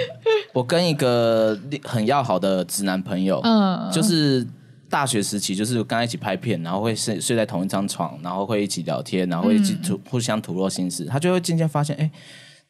[0.54, 4.46] 我跟一个很要好的直男朋友，嗯，就是
[4.90, 12.12] 大学时期，就是跟他一起拍片，然后会睡睡在同一张床，然后会一起聊天，然后会一起吐互相吐露心事，他就会渐渐发现，哎，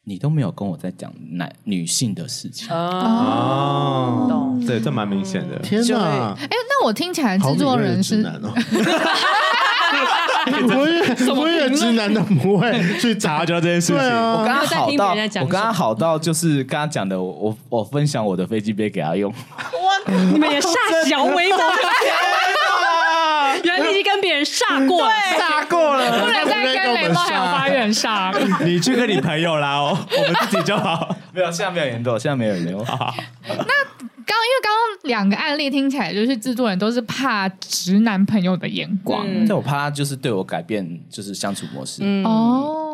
[0.04, 2.68] 你都没有跟我在讲男女性的事情。
[2.70, 5.58] 哦，对，这蛮明显的。
[5.60, 6.36] 天哪！
[6.40, 8.24] 哎，那我听起来制作人是。
[10.52, 13.98] 我也我也直男的不会去察觉这件事情。
[13.98, 15.10] 我刚刚好到，
[15.42, 19.32] 我刚刚好到就是刚刚讲的，我我分享我的飞机杯给他用。
[19.32, 20.76] 哇，你们也歃
[21.08, 21.60] 小微博？
[23.64, 28.66] 原来你已经跟别人歃过了，歃过了，不能再跟雷梦还有花园歃。
[28.66, 31.16] 你去跟你朋友啦哦，我们自己就好。
[31.32, 32.86] 没有，现在没有联络，现在没有联络。
[33.48, 33.56] 那。
[34.26, 42.02] 刚因为刚刚两个案例听起来就是制作人都是怕直男朋友的眼光，嗯，就我怕他就是对我改变就是相处模式。
[42.04, 42.24] 嗯、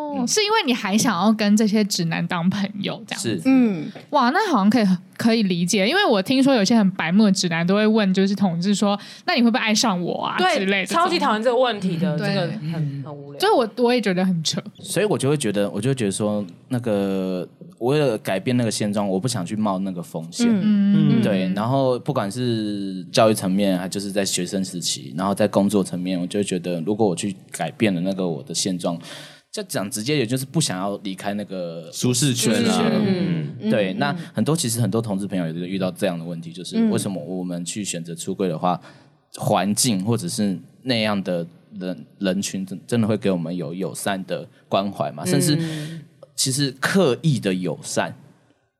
[0.08, 3.38] 哦，嗯、是因为你还想要跟这些直男当朋友这样子？
[3.38, 4.86] 是，嗯，哇，那好像可以
[5.18, 10.36] 可以理解，因为我听说有些很白目的直男都会问，就是同志说，那你会不会爱上我啊？
[10.38, 12.42] 对，之类的，超级讨厌这个问题的，嗯、这个
[12.72, 13.40] 很很无聊。
[13.40, 17.48] 所以我我也觉得很扯，所以我就会觉得，我就会觉得说，那个
[17.80, 20.48] 为了改变那个现状，我不想去冒那个风险。
[20.50, 21.52] 嗯，对。
[21.56, 29.00] 然后不管是教育层面，还就是在学生时期，然后在工作层面，我就会觉得，如果我去改变了那个我的现状，
[29.52, 32.92] 就讲直接，也就是不想要离开那个舒适圈啊。
[33.06, 33.94] 嗯，对。
[33.94, 38.80] 那很多其实很多同志朋友也遇到这样的问题，就是为什么我们去选择出柜的话，
[39.36, 41.46] 环境或者是那样的。
[41.80, 45.24] 人人群真真的会给我们有友善的关怀嘛？
[45.24, 45.56] 甚至
[46.34, 48.12] 其实刻意的友善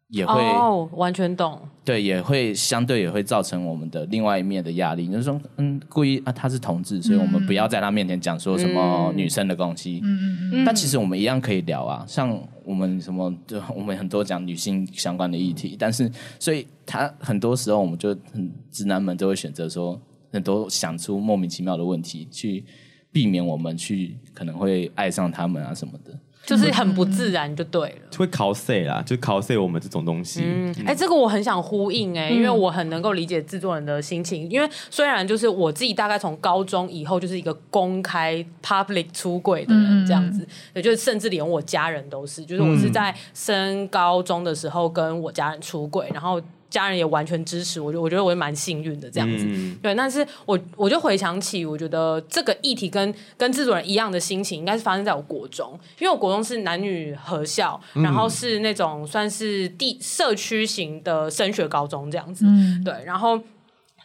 [0.10, 1.60] 也会哦，完全懂。
[1.84, 5.08] 对，也会相对也会造成我们的另外一面的压力。
[5.08, 10.02] 就是说，嗯，故意啊，他是同志，所以我们不要在他面前讲说什么女生的东西。
[10.04, 10.66] 嗯嗯嗯。
[10.66, 15.76] 但其实我们一样可以聊啊，像我们什么，就我们很多讲女性相关的议题。
[15.78, 20.00] 但是，所以他很多时候，我们就很直男们都会选择说，
[20.32, 22.64] 很多想出莫名其妙的问题去。
[23.10, 26.12] 避免我们去可能会爱上他们啊什么的。
[26.48, 30.42] 就是很不自然就对了，会 cos 啦，就 cos 我们这种东西。
[30.46, 46.42] 嗯，哎、欸，这个我很想呼应哎、欸，因为我很能够理解制作人的心情，因为虽然就是我自己大概从高中以后就是一个公开 public 出柜的人这样子，也就是甚至连我家人都是，就是我是在升高中的时候跟我家人出柜，然后。
[46.70, 49.96] 家人也完全支持我，就我觉得我也蛮幸运的这样子，嗯、对。
[49.96, 62.94] 但是我我就回想起，我觉得这个议题跟跟制作人一样的心情，应该是发生在我国中，因为我国中是男女合校，然后是那种算是地社区型的升学高中这样子，嗯、对。
[63.06, 63.40] 然后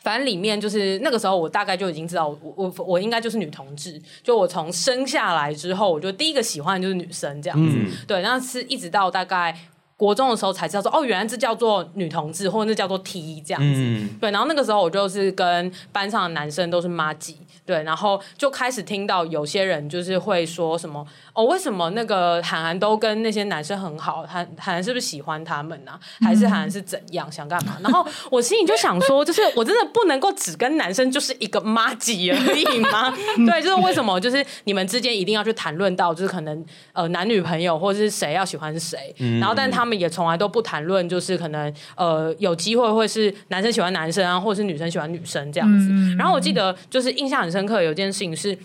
[0.03, 4.01] 反正里面就是那个时候，我大概就已经知道我，我我我应该就是女同志。
[4.23, 8.23] 就我从生下来之后，我就第一个喜欢的就是女生这样子，嗯、对。
[8.23, 9.57] 那是一直到大概。
[10.03, 13.81] 国中的时候才知道说哦，原来这叫做女同志，或者那叫做 T 这样子。
[13.81, 24.25] 嗯、对，然后那个时候我就是跟班上的男生都是妈吉，对，然后就开始听到有些人就是会说什么哦，为什么那个韩寒都跟那些男生很好？
[24.29, 26.01] 韩韩是不是喜欢他们呢、啊？
[26.21, 27.79] 还是韩寒是怎样想干嘛？
[27.83, 33.11] 然后我心里就想说，就是我真的不能够只跟男生就是一个麻吉而已吗？
[33.47, 39.15] 对，就是为什么就是你们之间一定要去谈论到就是可能呃男女朋友或者是谁要喜欢谁？
[39.21, 39.93] 嗯、然后但他们。
[40.03, 45.87] 也从来都不谈论，就是可能呃有机会会是男生喜欢男生啊，或者是女生喜欢女生这样子。
[45.91, 48.59] 嗯、然后我记得就是印象很深刻，有件事情是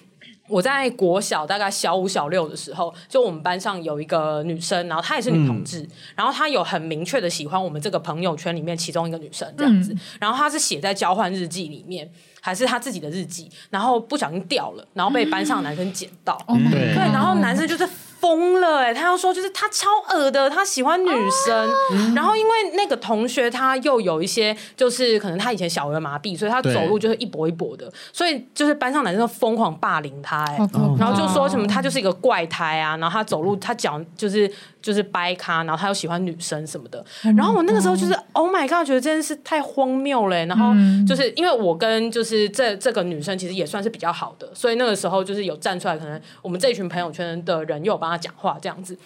[0.48, 9.94] 我在国小大概小五小六的时候，就我们班上有一个女生，然后她也是女同志，嗯、然后她有很明确的喜欢我们这个朋友圈里面其中一个女生这样子。
[9.94, 12.10] 嗯、然后她是写在交换日记里面，
[12.42, 16.42] 还是她自己的日记，然后不小心掉了，然后被班上男生捡到。
[16.48, 17.88] 嗯、对，然后男生就是。
[18.28, 18.94] 疯了哎、欸！
[18.94, 21.10] 他要说就是他超恶的，他喜欢女
[21.46, 21.70] 生。
[21.70, 30.70] 啊、然后因为那个同学他又有一些就是可能他以前小儿麻痹，所以他走路就是一跛一跛的，所以就是班上男生疯狂霸凌他哎、欸，
[31.00, 34.52] 然后就说什么他就是一个怪胎啊，然后他走路他脚就是
[34.88, 37.04] 就是掰咖，然后他又喜欢女生什么的。
[37.36, 40.46] 然后我那个时候就是 Oh my God，觉得这件事太荒谬了、欸。
[40.46, 40.74] 然后
[41.06, 48.98] 就是因为我跟就是这这个女生其实也算是比较好的，所以那个时候就是有站出来，可能我们这一群朋友圈的人又有帮他讲话这样子，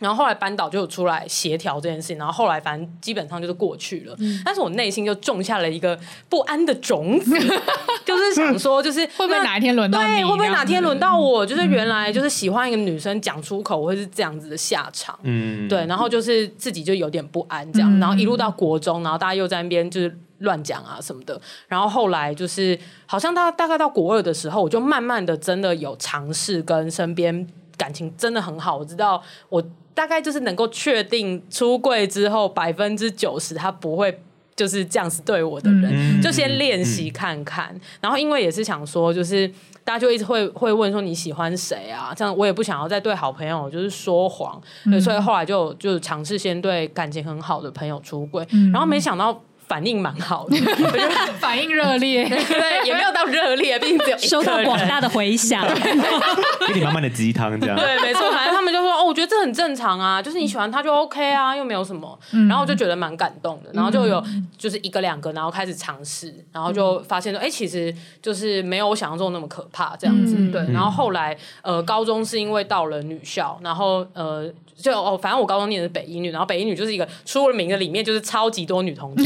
[0.00, 4.16] 然后后来班导就有出来协调这件事情，然后后来反正基本上就是过去了。
[4.18, 5.96] 嗯、但是我内心就种下了一个
[6.28, 7.38] 不安的种子，
[8.04, 10.06] 就是想说，就是 会不会哪一天轮到你？
[10.06, 11.44] 对，会不会哪天轮到我？
[11.44, 15.16] 就是原来就是喜欢一个女生讲出口会是这样子的下场。
[15.22, 21.38] 嗯，对，然后就是自己就有点不安这样，嗯、然后一路到国中，然后大家又在那边就是乱讲啊什么的。
[21.68, 27.46] 然后后来就是好像大大概到国二的时候，我就慢慢的真的有尝试跟身边。
[27.76, 29.64] 感情真的很好，我知道我
[30.00, 34.18] 大概就是能够确定出柜之后百分之九十他不会
[34.56, 37.68] 就是这样子对我的人，嗯、就先练习看看。
[37.74, 39.46] 嗯、然后因为也是想说，就是
[39.84, 42.14] 大家就一直会会问说你喜欢谁啊？
[42.16, 49.42] 这样我也不想要再对好朋友就是说谎，嗯、所以后来就就尝试先对感情很好的朋友出柜，嗯、然后没想到。
[49.70, 50.56] 反应蛮好的，
[51.38, 55.64] 反应热烈， 对，也没有到热烈，毕竟只有收到广大的回响，
[56.66, 57.76] 给你满满的鸡汤这样。
[57.78, 64.20] 对，没错，反正他们就说哦，我觉得这很正常啊，就是你喜欢他就 OK 啊，又没有什么，嗯、然后我就觉得蛮感动的，然后就有
[64.58, 70.60] 就是一个两个，然后开始尝试，然后就发现说，哎、欸，其实就是没有我想象中那么可怕这样子，嗯、对。
[70.72, 74.50] 然后后来呃，高中是因为到了女校，然后呃。
[74.80, 79.24] 就哦，反正我高中念的是北一女，然后北一女就是一个出了名的，里面就是超级多女同志，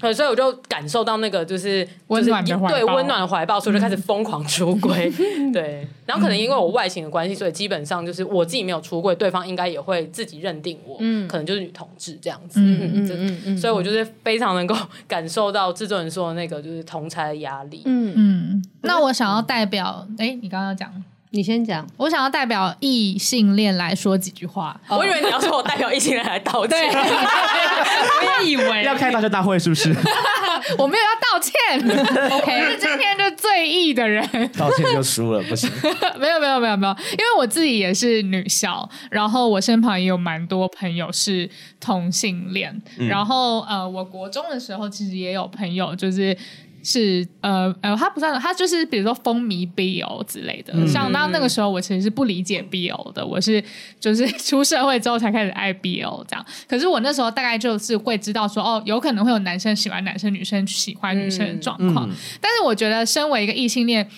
[0.00, 5.10] 对，所以我就感受到那个就是温暖的怀抱，对，温暖的怀抱，所以就开始疯狂出柜，
[5.52, 14.76] 对，然后可能因为我外形的关系，所以基本上就是我自己没有出柜，对方应该也会自己认定我，嗯，可能就是女同志这样子，嗯嗯嗯嗯，所以我就是非常能够
[15.08, 20.90] 感受到制作人说的那个就是同才的压力，嗯嗯，那我想要代表，哎，你刚刚讲。
[21.32, 24.78] 你先讲，我想要代表异性恋来说几句话。
[24.88, 28.82] 我以为你要说我代表异性恋来道歉，我也以为。
[28.82, 29.94] 要开道歉大会是不是？
[30.76, 34.22] 我没有要道歉， OK，是今天就最异的人，
[34.58, 35.70] 道歉就输了，不行。
[36.18, 46.36] 没有没有没有没有，因为我自己也是女校，然后我身旁也有蛮多朋友是同性恋，嗯、然后呃，我国中的时候其实也有朋友就是。
[46.82, 50.72] 是呃呃，他不算，他就是比如说风靡 BL 之类的。
[50.74, 53.62] 嗯、像当那个时候，我其实是不理解 BL 的，我是
[53.98, 56.44] 就是 出社会之后才开始爱 BL 这样。
[56.68, 62.08] 可是我那时候大概就是会知道说，哦，有可能会有男生喜欢男生，女生喜欢女生的状况。
[62.08, 64.08] 嗯嗯、但是我觉得，身为一个异性恋。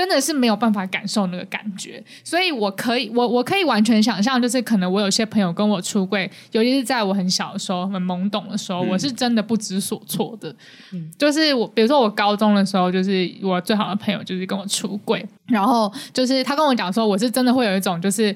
[0.00, 10.48] 真的是没有办法感受那个感觉，所以我可以，我我可以完全想象，就是可能我有些朋友跟我出柜，尤其是在我很小的时候，很懵懂的时候，嗯、我是真的不知所措的。
[10.94, 18.34] 嗯，就是我，比如说我高中的时候，就是我最好的朋友就是跟我出柜，然后就是他跟我讲说，我是真的会有一种就是。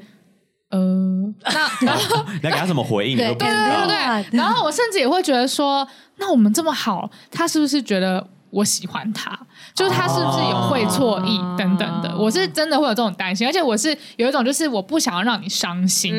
[0.70, 0.80] 呃，
[1.44, 3.16] 那 然后你要给他什么回应？
[3.16, 4.26] 对对对对对。
[4.36, 5.86] 然后我甚至也会觉得说，
[6.16, 9.38] 那我们这么好，他是不是觉得我喜欢他？
[9.74, 12.16] 就是他是不是有会错意等等的？
[12.16, 16.12] 我是真的会有这种担心，而且我是有一种就是我不想要让你伤心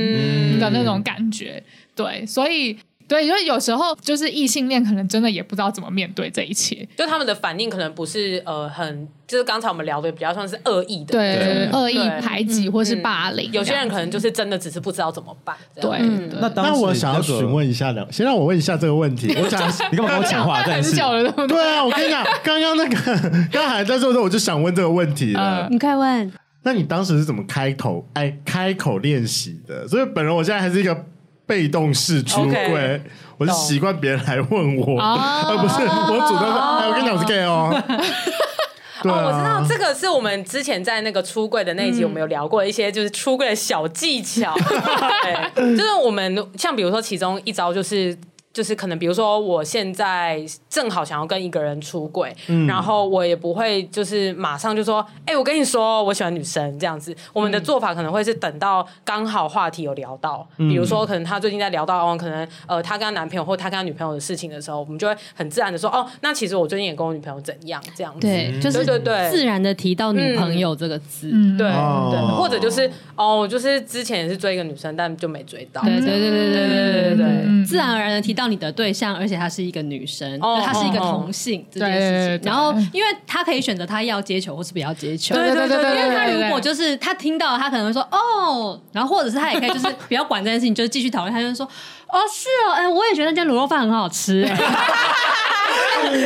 [0.60, 1.64] 的那种感觉。
[1.96, 2.78] 对，所以。
[3.08, 13.52] 对，因为有时候就是异性恋，可能真的也不知道怎么面对这一切，就他们的反应可能不是呃很，就是刚才我们聊的比较像是恶意的，对，恶意排挤或是霸凌。
[13.52, 15.56] 有些人可能就是真的只是不知道怎么办。
[15.80, 16.00] 对，
[16.42, 19.34] 那那我想要询问一下两，先让我问一下这个问题。
[19.40, 20.62] 我想你干嘛跟我讲话？
[20.66, 25.68] 很久了，对啊，我跟你讲，刚刚那个刚还在做的时候，我就想问这个问题了。
[25.70, 26.32] 你快问。
[26.64, 29.88] 那你当时是怎么开口哎开口练习的？
[29.88, 31.06] 所以本人我现在还是一个。
[31.46, 33.02] 被动式出柜
[33.38, 35.62] 我是习惯别人来问我，而、oh.
[35.62, 36.58] 不是我主动说。
[36.58, 37.70] 哎、oh.，我跟你讲，我是 gay 哦。
[39.04, 44.56] 对、啊，我知道这个是我们之前在那个出柜的那一集，我们有聊过一些就是出柜的小技巧。
[45.56, 48.18] 对，就是我们像比如说其中一招就是。
[48.56, 57.14] 就是可能，比如说，我现在正好想要跟一个人出轨，嗯，然后我也不会就是马上就说，哎、欸，我跟你说，我喜欢女生这样子。
[57.34, 68.22] 我们的做法可能会是等到刚好话题有聊到，嗯，比如说可能他最近在聊到哦，可能呃他跟他男朋友或他跟他女朋友的事情的时候，我们就会很自然的说，哦，那其实我最近也跟我女朋友怎样这样子。
[68.22, 75.82] 对，就是对对自然的提到女朋友这个字，嗯，对对，或者就是哦，就是之前也是追一个女生，但就没追到。
[75.82, 78.45] 对对对对对对对对对，自然而然的提到。
[78.48, 82.12] 你的对象，而且她是一个女生，她、oh, 是一个同性、oh, 这件事情。
[82.12, 85.36] 对对对，然后，因为她可以选择她要接球或是不要接球。
[85.36, 91.34] 对对对，对，因为她如果就是她听到，她可能会说哦，然后或者是她也可以就是不要管这件事情，就是继续讨论。
[91.34, 94.46] 她就说哦，是哦，哎，我也觉得那间卤肉饭很好吃。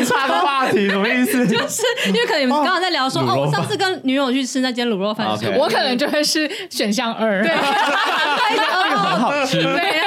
[0.05, 1.45] 岔个话题什么意思？
[1.47, 5.57] 就是因为可能你们刚刚在聊说哦，哦，我上次跟女友去吃那间卤肉饭，okay.
[5.57, 7.41] 我可能就会是选项二。
[7.41, 9.61] 对， 很好吃。
[9.63, 10.01] 对。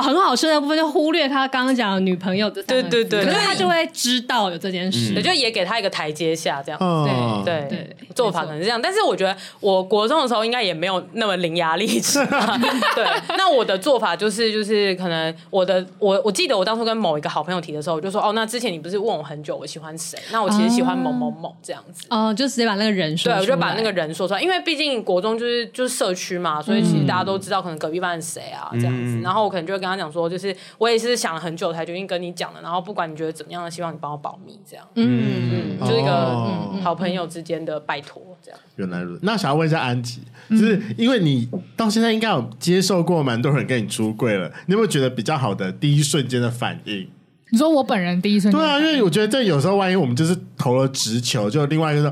[0.00, 2.62] 很好吃的部分，就忽略他刚刚讲的女朋友的。
[2.62, 6.78] 对对对，可是他就会知道有这件事，嗯、就也给他一个台阶下，这样。
[6.80, 8.80] 嗯、对对对，做法可能是这样。
[8.80, 12.24] 但是我觉得，我国中的时候应该也没有那么伶牙俐齿。
[12.94, 20.18] 对，那我的做法就是，就是可能我的我我记得我当初跟某一个好朋友提的时候，我就说哦，那之前你不是问我很久我喜欢谁？
[20.30, 22.06] 那我其实喜欢某某某这样子。
[22.10, 23.32] 哦、啊，就直接把那个人说。
[23.32, 29.20] 对，我就把那个人说出来，因为毕竟国中就是就是社区嘛，所以其实大家都知道可能隔壁班是谁啊这样子。
[29.22, 30.54] 然后我可能就会跟他讲说，就是。
[30.76, 38.60] 我也是想了很久才决定跟你讲的，然后不管你觉得怎么样，希望你帮我保密，这样，嗯嗯，就是一个、哦嗯、好朋友之间的拜托，这样。
[38.76, 40.20] 原来如此，那想要问一下安吉，
[40.50, 47.08] 就是因为你到现在应该有接受过蛮多人跟你出柜了，你有没有觉得比较好的第一瞬间的反应？
[47.50, 52.10] 你说我本人第一瞬间，对啊，因为我觉得这有时候万一我们就是投了直球，就另外一个说，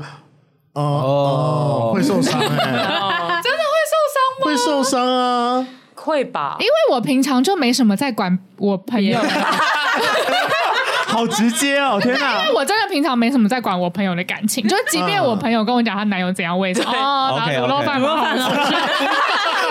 [0.73, 4.45] 哦哦，会受伤哎、欸， 真的会受伤吗？
[4.45, 5.67] 会受伤啊。
[6.07, 9.19] 会吧，因为我平常就没什么在管我朋友，
[11.05, 12.39] 好直接哦，天哪！
[12.39, 18.37] 因为我真的平常没什么在管我朋友的感情，就即便我朋友跟我讲她男友怎样，我也是哦，拿卤肉饭，卤肉饭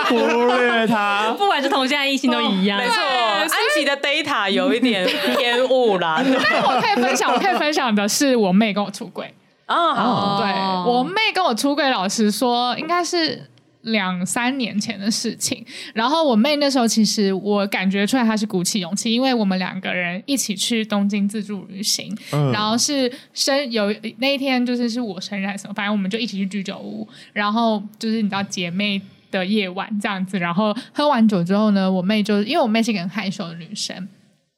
[0.09, 0.15] 忽
[0.55, 3.01] 略他，不管是同性还是异性都一样，没错。
[3.01, 9.33] 安琪的 data 有一点偏误啦， 但我可以分享，我可以分享的是我妹跟我出轨。
[9.65, 10.49] 啊，好，对
[10.89, 13.49] 我妹跟我出轨，老实说，应该是。
[13.87, 34.07] 两三年前的事情，然后我妹那时候其实我感觉出来她是鼓起勇气，因为我们两个人一起去东京自助旅行，嗯、然后是生有那一天就是是我生日还是什么，反正我们就一起去居酒屋，然后就是你知道姐妹的夜晚这样子，然后喝完酒之后呢，我妹就因为我妹是一个很害羞的女生，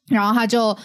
[0.08, 0.78] 然后她就。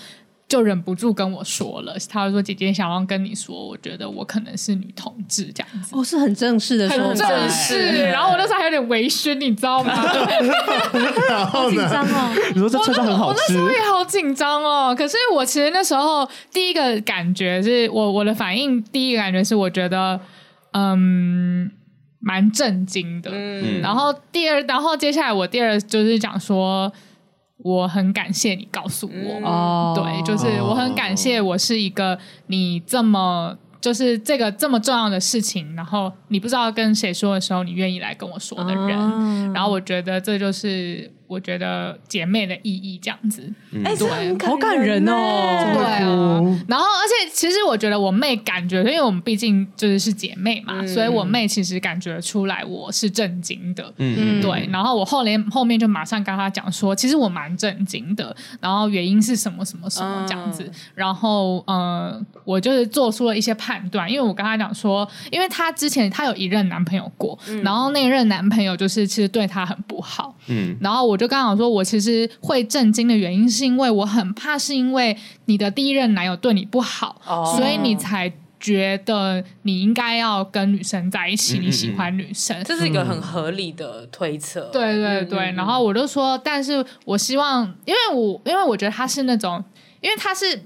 [0.46, 8.04] 就忍不住跟我说了，他就说：“姐姐想要跟你说，我觉得我可能是女同志这样子。”哦，是很正式的说，很正式。
[8.10, 9.94] 然后我那时候还有点微醺，你知道吗？
[11.50, 12.34] 好紧张哦！
[12.54, 14.94] 你说这车很好吃，我那时候也好紧张哦。
[14.96, 20.20] 可是我其实那时候第一个感觉是我我的反应，第一个感觉是我觉得
[20.72, 21.70] 嗯
[22.20, 23.30] 蛮震惊的。
[23.32, 26.92] 嗯，然后第二，然后接下来我第二就是讲说。
[27.64, 43.42] 我很感谢你告诉我，嗯，对，就是我很感谢我是一个你这么就是这个这么重要的事情，然后你不知道跟谁说的时候，你愿意来跟我说的人，嗯，然后我觉得这就是我觉得姐妹的意义，这样子，
[43.84, 53.92] 哎，对，好感人哦，对啊，然后而且其实我觉得我妹感觉，因为我们毕竟就是是姐妹嘛，嗯、所以我妹其实感觉出来我是震惊的。
[53.96, 54.68] 嗯，对。
[54.70, 58.34] 然后我后来后面就马上跟她讲说，其实我蛮震惊的。
[58.60, 60.64] 然后原因是什么什么什么这样子。
[60.64, 70.34] 嗯、然后呃，我就是做出了一些判断，因为我跟她讲说，因为她之前她有一任男朋友过，嗯、然后那任男朋友就是其实对她很不好。
[70.48, 70.76] 嗯。
[70.80, 77.20] 然后我就刚好说，我其实会震惊的原因是因为我很怕是因为你的第一任男友对你不好。
[77.56, 84.62] 所以你才觉得你应该要跟女生在一起，嗯、你喜欢女生，这是一个很合理的推测。
[84.62, 89.62] 嗯、对对对，然后我就说，但是我希望，因为我因为我觉得他是那种，
[90.00, 90.62] 因为他是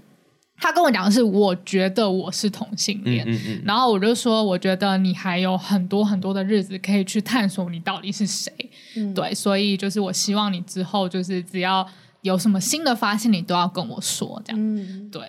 [0.61, 8.52] 他跟我讲的是，我觉得我是同性恋，嗯嗯嗯，然后我就说，我觉得你还有很多很多的日子可以去探索你到底是谁。
[8.96, 11.86] 嗯、对，所以就是我希望你之后就是只要
[12.22, 14.61] 有什么新的发现，你都要跟我说，这样。
[14.61, 15.22] 嗯、对。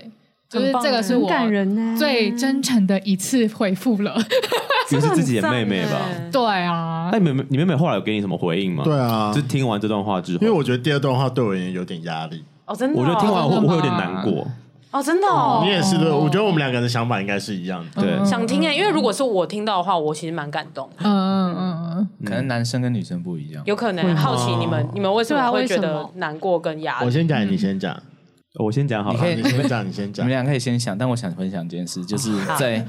[0.50, 1.32] 就是这个是我
[1.96, 4.20] 最真诚的一次回复了，
[4.90, 6.02] 就 是自己的妹妹吧？
[6.32, 8.84] 对啊，那你妹妹，你妹妹后来有给你什么回应吗？
[8.84, 14.48] 对啊，就听完这段话之后，因为我觉得第二段话对我而言有点压力哦，真的，我觉得听完会不会有点难过？
[14.92, 27.06] 哦，真的，哦，你也是的，我觉得我们两个人的想法应该是一样的，对，想听哎，因为如果是我听到的话，我其实蛮感动，嗯嗯嗯，可能男生跟女生不一样，有可能好奇你们，你们为什么会觉得难过跟压力？
[27.06, 28.02] 我先讲，你先讲。
[28.56, 30.26] 我先讲好了，你先讲，你先讲。
[30.26, 32.84] 你们俩可以先想，但我想分享一件事，就是在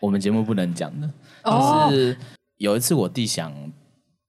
[0.00, 1.10] 我们节目不能讲的，
[1.44, 2.16] 就是
[2.58, 3.52] 有一次我弟想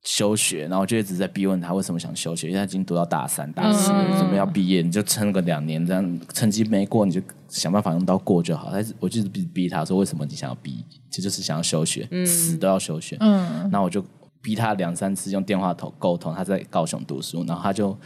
[0.04, 8.70] 休学，然后我就一直在逼问他为什么想休学，因为他已经读到大三、大四了，准备要毕业，你就撑个两年，这样成绩没过，你就想办法用到过就好。
[8.72, 13.18] 但是我就是逼逼他说，为什么你想要毕业，其实就是想要休学，死都要休学。
[13.20, 14.04] 嗯，那我就
[14.42, 17.98] 逼他两三次用电话头沟通，他在高雄读书，然后他就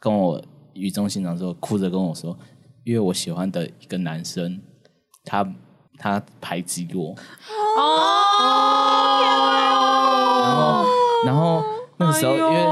[0.00, 0.42] 跟我。
[0.74, 2.38] 语重心长之后，哭着跟我说
[2.86, 4.60] ：“因为我喜欢的一个男生，
[5.24, 5.44] 他
[5.96, 7.16] 他排挤我。”
[7.76, 7.82] 哦，
[10.44, 10.84] 然后
[11.26, 11.62] 然后
[11.96, 12.66] 那个时候，因为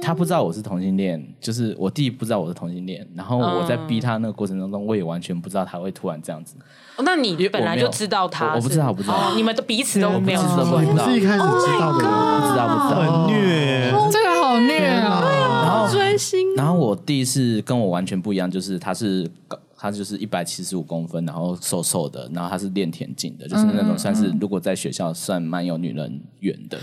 [0.00, 6.56] 他不知道我是同性恋，就是我弟不知道我是同性恋，然后我在逼他那个过程当中，我也完全不知道他会突然这样子。
[7.04, 8.54] 那你本来就知道他？
[8.54, 15.88] 我不知道，我不知道，你们都彼此都没有知道，你是一开始知道的，不知道，不知道，很虐，这个好虐啊！
[15.90, 19.28] 追星，然后我弟是跟我完全不一样，就是他是
[19.76, 26.78] 他就是一百七十五公分，然后瘦瘦的，然后他是练田径的，就是那种算是如果在学校算蛮有女人缘的，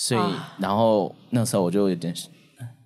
[0.00, 0.20] 所以
[0.58, 2.14] 然后那时候我就有点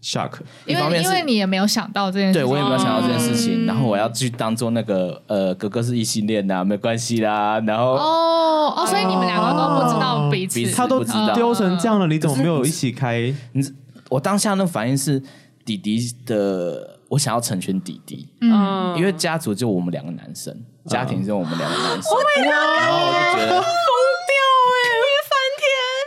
[0.02, 0.30] shock，
[0.64, 11.04] 因为因为你也没有想到这件事，对我也没有想到这件事情，然后我要去当做那个呃哥哥是异性恋呐，没关系啦，然后哦哦，所以你们两个都不知道彼此，他都
[11.34, 13.34] 丢成这样了，你怎么没有一起开？
[13.52, 13.62] 你
[14.08, 15.22] 我当下那个反应是。
[15.64, 20.52] 弟弟的，我想要成全弟弟，嗯，因为家族就我们两个男生，
[20.86, 23.64] 家庭就我们两个男生，Oh 然后我就觉得。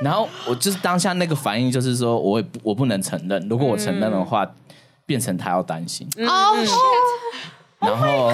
[0.04, 4.50] 然后我就是当下那个反应，就是说我也我不能承认，如果我承认的话，
[5.06, 6.08] 变成他要担心。
[6.18, 6.58] Oh！
[7.80, 8.32] 然后。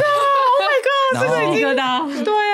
[1.14, 1.99] 然后对啊，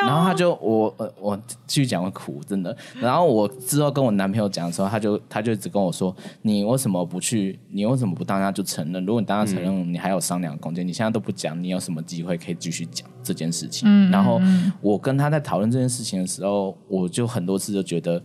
[0.07, 7.59] 然后他就我呃我继续讲我苦真的，然后我之后跟我男朋友讲的时候，他就他就一直跟我说，你为什么不去？
[7.69, 9.05] 你为什么不当下就承认？
[9.05, 10.87] 如果你当下承认，你还有商量空间。
[10.87, 13.87] 你现在都不讲，你有什么机会可以继续讲这件事情？
[13.87, 14.41] 嗯、然后
[14.81, 18.19] 我跟他在讨论这件事情的时候，我就很多次就觉得，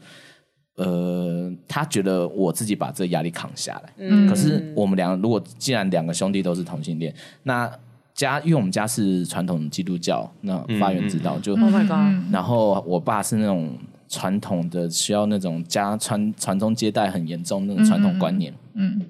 [0.77, 7.71] 呃，他觉得我自己把这个压力扛下来，嗯、可是我们两个如果既然两个兄弟都是同性恋，那。
[8.15, 13.75] 家，因为我们家是传统基督教，那发源之道就，Oh my God，然后我爸是那种
[14.07, 19.01] 传统的，需要那种家传传宗接代很严重那种传统观念，嗯，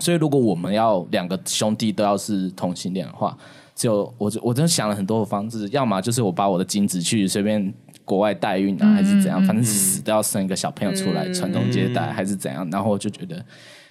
[0.00, 3.38] 所以如果我们要两个兄弟都要是同性恋的话，
[3.76, 7.72] 就我我真的想了很多的方式，要么就是我把我的精子去随便
[8.08, 13.44] 国外代孕啊，还是怎样，反正死都要生一个小朋友出来传宗接代，还是怎样，然后我就觉得。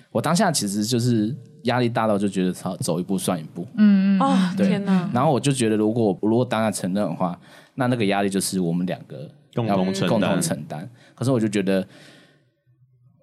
[0.10, 3.68] 我当下其实就是压力大到就觉得操，走一步算一步。
[3.76, 5.08] 嗯嗯啊，对天哪！
[5.14, 7.40] 然后我就觉得，如果如果当下承认的话，
[7.76, 9.94] 那那个压力就是我们两个共同。
[10.08, 10.90] 共同承担。
[11.14, 11.86] 可是我就觉得，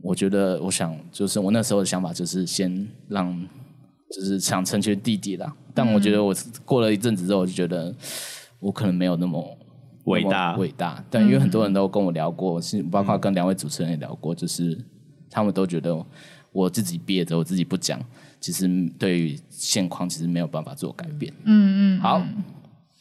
[0.03, 3.34] 我觉得我想就是我那时候的想法就是先让，
[4.14, 5.53] 就是想成全弟弟啦。
[5.72, 6.32] 但我觉得我
[6.64, 7.92] 过了一阵子之后，我就觉得
[8.61, 9.59] 我可能没有那么
[10.05, 11.05] 伟大伟大。
[11.11, 14.78] 但因为很多人都跟我聊过，是包括跟两位主持人也聊过，就是
[15.30, 16.05] 他们都觉得。
[16.55, 18.00] 我自己憋着，我自己不讲，
[18.38, 21.34] 其实对于现况其实没有办法做改变。
[21.42, 22.22] 嗯嗯，好，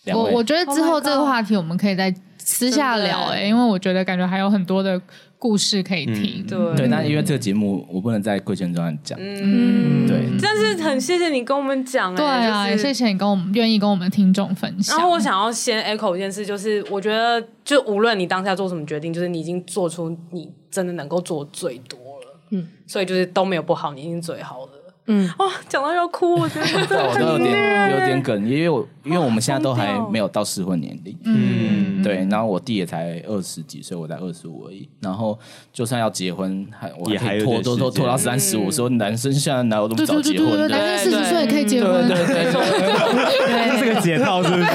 [0.08, 2.12] 我我觉得之后这个话题我们可以再
[2.46, 5.02] 私私下聊哎、欸，因为我觉得感觉还有很多的
[5.40, 6.46] 故事可以听。
[6.48, 9.18] 对对，那因为这个节目我不能在贵圈中讲。
[9.22, 10.30] 嗯，对。
[10.42, 14.98] 但是很谢谢你跟我们讲，对啊，也谢谢你跟我们愿意跟我们听众分享。
[14.98, 22.40] 然后我想要先 echo 一件事，就是我觉得就无论你当下做什么决定，就是你已经做出你真的能够做最多了。
[22.52, 24.73] 嗯，所以就是都没有不好，你已经最好的。
[25.06, 26.66] 嗯，哇，讲到要哭，我觉得
[27.10, 35.38] 我都有点有点哽，因为我因为我们现在都还没有到适婚年龄，嗯，对，然后我弟也才二十几岁，我才二十五而已，然后
[35.74, 40.70] 就算要结婚，还我还可以拖拖拖拖到三十五，说男生现在哪有那么早结婚？
[40.70, 44.66] 男生四十岁也可以结婚，对对对，这是个解套，是不是？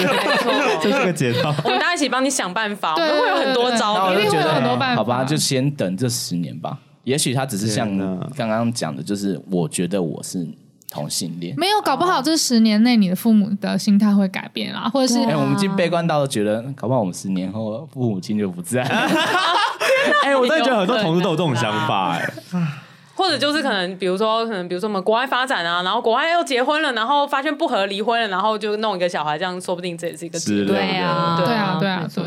[0.82, 4.60] 这是个解套，我们大家一起帮你想办法，我们会有很多招，我就觉得
[4.94, 6.76] 好吧，就先等这十年吧。
[7.08, 7.88] 也许他只是像
[8.36, 10.46] 刚刚讲的，就是我觉得我是
[10.90, 18.82] 同性恋，没有，搞不好这十年内你的父母的心态会改变啊，或者是哎，我们已经悲观到觉得，搞不好我们十年后父母亲就不在。
[20.22, 22.30] 哎，我真的觉得很多同事都有这种想法，哎。
[23.18, 30.66] 或者就是可能，比如说，可能比如说我们国外发展啊，然后国外又结婚了，然后发现不合离婚了，然后就弄一个小孩，这样说不定这也是一个机会。
[30.66, 32.24] 对啊，对啊，对啊，对，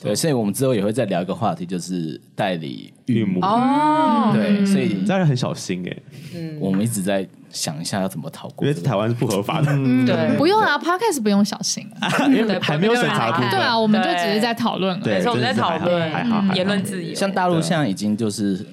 [0.00, 4.30] 对，所以我们之后也会再聊一个话题，就是代理孕母哦。
[4.32, 5.96] 对，所以当然很小心哎。
[6.36, 9.66] 嗯，我们一直在想一下要怎么逃过，因为台湾是不合法的。
[10.06, 11.84] 对，不用啊，Podcast 不用小心，
[12.28, 13.32] 因 为还没有审查。
[13.50, 17.12] 对啊，我们就只是在讨论，对，我们在讨论言论自由。
[17.12, 18.64] 像大陆现在已经就是。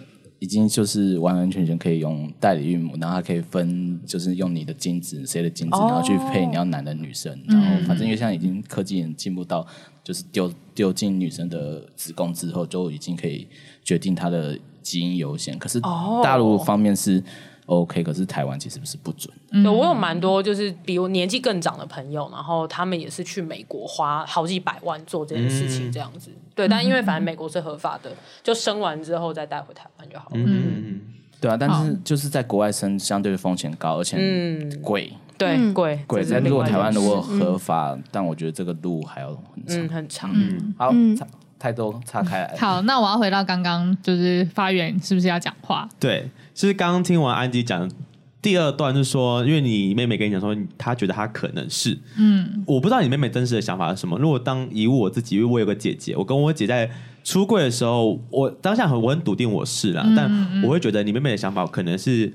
[0.45, 9.65] 已经就是完完全全可以用代理孕母，然后它可以分，就是用你的精子，谁的精子，然后去配你要男的女生，然后反正因为现在已经科技也进步到，
[10.03, 13.47] 就是丢丢进女生的子宫之后，就已经可以
[13.83, 15.57] 决定她的基因优先。
[15.57, 15.81] 可是
[16.21, 17.23] 大陆方面是。
[17.65, 19.33] OK，可是台湾其实不是不准。
[19.51, 26.29] 对，我有蛮多就是比我年纪更长的朋友，然后他们也是去美国花好几百万做这件事情，这样子。
[26.29, 28.11] 嗯、对，但因为反正美国是合法的，
[28.43, 30.35] 就生完之后再带回台湾就好了。
[30.35, 31.01] 嗯嗯，
[31.41, 34.17] 对啊，但是就是在国外生相对风险高，而且
[34.83, 35.11] 贵。
[35.37, 36.23] 对，贵贵。
[36.23, 40.31] 在如果台湾如果合法，嗯、但我觉得这个路还要很长，嗯、很长。
[40.33, 40.93] 嗯，好。
[41.57, 42.55] 太多岔开来。
[42.59, 45.87] 好，那我要回到刚刚，就是发源是不是要讲话？
[45.99, 47.91] 对，其实刚刚听完安吉讲
[48.41, 54.17] 第二段，就是说，因为你妹妹跟你讲说，她觉得她可能是，嗯，我不知道你妹妹真实的想法是什么。
[54.17, 56.89] 如果当以我自己，因为我有个姐姐，我跟我姐在
[57.25, 62.33] 出柜的时候，我当下很我很笃定我是啦，嗯、但我会觉得你妹妹的想法可能是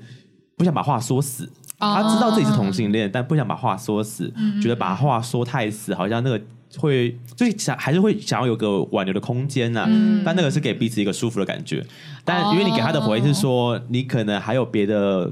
[0.55, 1.49] 不想把话说死，
[1.79, 6.39] 嗯、她知道自己是同性恋，但不想把话说死，嗯、觉得把话说太死，好像那个。
[6.77, 11.85] 会就是想还是会想要有个挽留的空间呐、啊，嗯、但那个是给彼此一个舒服的感觉。
[12.23, 15.31] 但因为你给他的回应是说，哦、你可能还有别的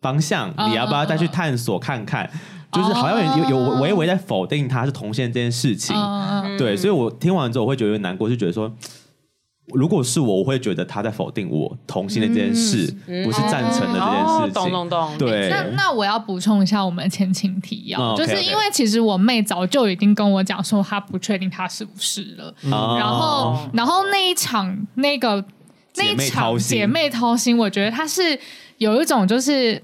[0.00, 2.24] 方向，哦、你要不要再去探索看看？
[2.24, 2.30] 哦、
[2.72, 5.94] 就是好像有有有微微在否定他是同性这件事情。
[5.96, 8.72] 哦、对，所以我听完之后我会觉得有点难过，就觉得说。
[9.72, 14.52] 如果是我，我会觉得他在否定我同性的这件事，嗯、不是赞成的这件事情。
[14.52, 15.18] 懂懂懂。
[15.18, 22.54] 对，那那我要补充一下我们的前情提要，哦、就是因为其实我妹早就已经跟我讲说，她不确定她是不是了。
[22.64, 25.44] 嗯、然后，然后那一场那个
[25.96, 28.38] 那一场姐妹掏心，我觉得她是
[28.78, 29.82] 有一种就是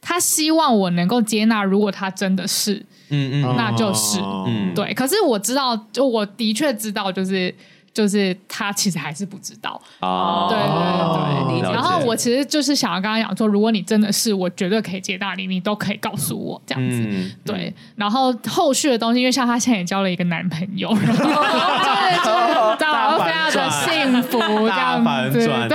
[0.00, 2.74] 她希望我能够接纳，如果她真的是，
[3.10, 4.92] 嗯嗯，那就是，嗯，对。
[4.94, 7.54] 可是我知道，就我的确知道，就是。
[7.92, 16.96] 就是他其实还是不知道哦，对对对，然后我其实就是想要跟他讲说，如果你真的是，我绝对可以接大你，你都可以告诉我这样子，
[17.44, 17.74] 对。
[17.96, 24.38] 然后后续的东西，因为像他现在也交了一个男朋友，然后就是就是非常的幸福
[24.68, 25.46] 这样子，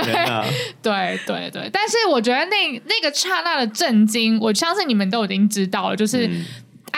[0.82, 1.70] 对对对。
[1.72, 6.30] 但是我觉得那那个刹那的震惊，我相信你们都已经知道了，就是。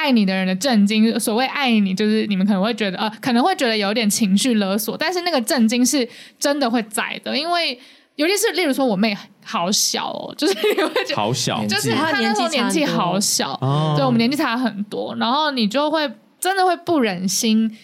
[0.01, 7.77] 爱你的人的震惊，所谓爱你，就是你们可能会觉得，呃，可能会觉得有点情绪勒索，但是那个震惊是真的会在的，因为
[8.15, 13.59] 尤其是例如说我妹好小哦， 就是你会觉得好小，就是她那时候年纪好小，
[13.97, 17.77] 对，我们年纪差很多，然后你就会真的会不忍心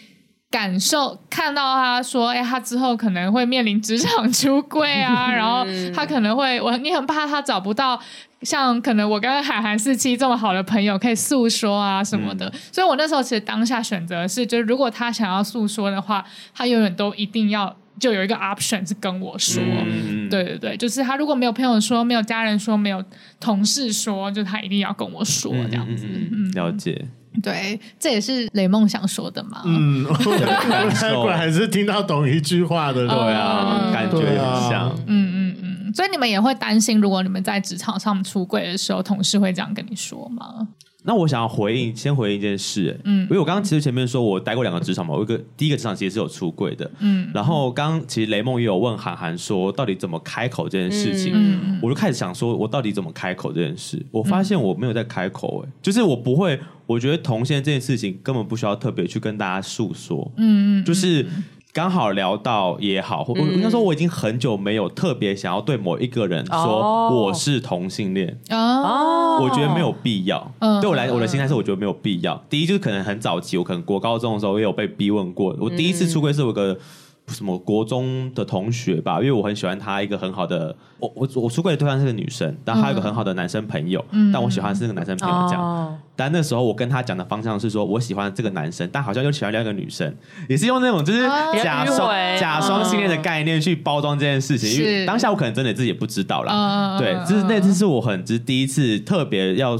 [0.51, 8.01] 感受看到她说，哎，她之后可能会面临职场出柜啊， 然后她可能会，我你很怕她找不到。
[8.45, 16.25] 像可能我跟海涵四七这么好的朋友可以诉说啊什么的，嗯、所以我那时候其实当下选择是，就是如果他想要诉说的话，
[16.55, 23.03] 他永远都一定要就有一个 option 是跟我说，嗯、对对对，就是他如果没有朋友说，没有家人说，没有
[23.41, 26.07] 同事说，就他一定要跟我说这样子。
[26.09, 27.07] 嗯，嗯了解。
[27.43, 29.63] 对，这也是雷梦想说的嘛。
[29.65, 34.89] 嗯， 果然还是听到懂一句话的，对啊，嗯、感觉很像。
[35.07, 35.34] 嗯嗯嗯。
[35.95, 40.69] 所以你们也会担心，如果你们在职场上出柜的时候，同事会这样跟你说吗？
[41.07, 61.27] 那我想要回应，先回应一件事，嗯，因为我刚刚其实前面说我待过两个职场嘛，我一个第一个职场其实是有出柜的，嗯，然后刚刚其实雷梦也有问韩寒说到底怎么开口这件事情，嗯，我就开始想说我到底怎么开口这件事，我发现我没有在开口，哎，就是我不会，我觉得同性这件事情根本不需要特别去跟大家诉说，嗯嗯，就是。
[61.75, 70.53] 刚好聊到也好，我应该说我已经很久没有特别想要对某一个人说我是同性恋哦，我觉得没有必要。
[70.81, 72.41] 对我来，我的心态是我觉得没有必要。
[72.49, 75.57] 第一就是可能很早期，我可能国高中的时候也有被逼问过。
[75.61, 76.79] 我第一次出柜是我个。
[77.29, 85.62] 什么国中的同学吧，因为我很喜欢他，一个很好的我我我出柜的对象是个女生，但还有个很好的男生朋友，嗯、但我喜欢的是那个男生朋友这样。
[85.62, 90.14] 哦、但那时候我跟他讲的方向是说，我喜欢这个男生，但好像又喜欢另一个女生，
[90.49, 91.22] 也是用那种就是
[91.62, 94.68] 假双、哦、假双性恋的概念去包装这件事情。
[94.68, 99.79] 是因为当下我可能真的自己也不知道啦，哦、对，就是那次是我很就是第一次特别要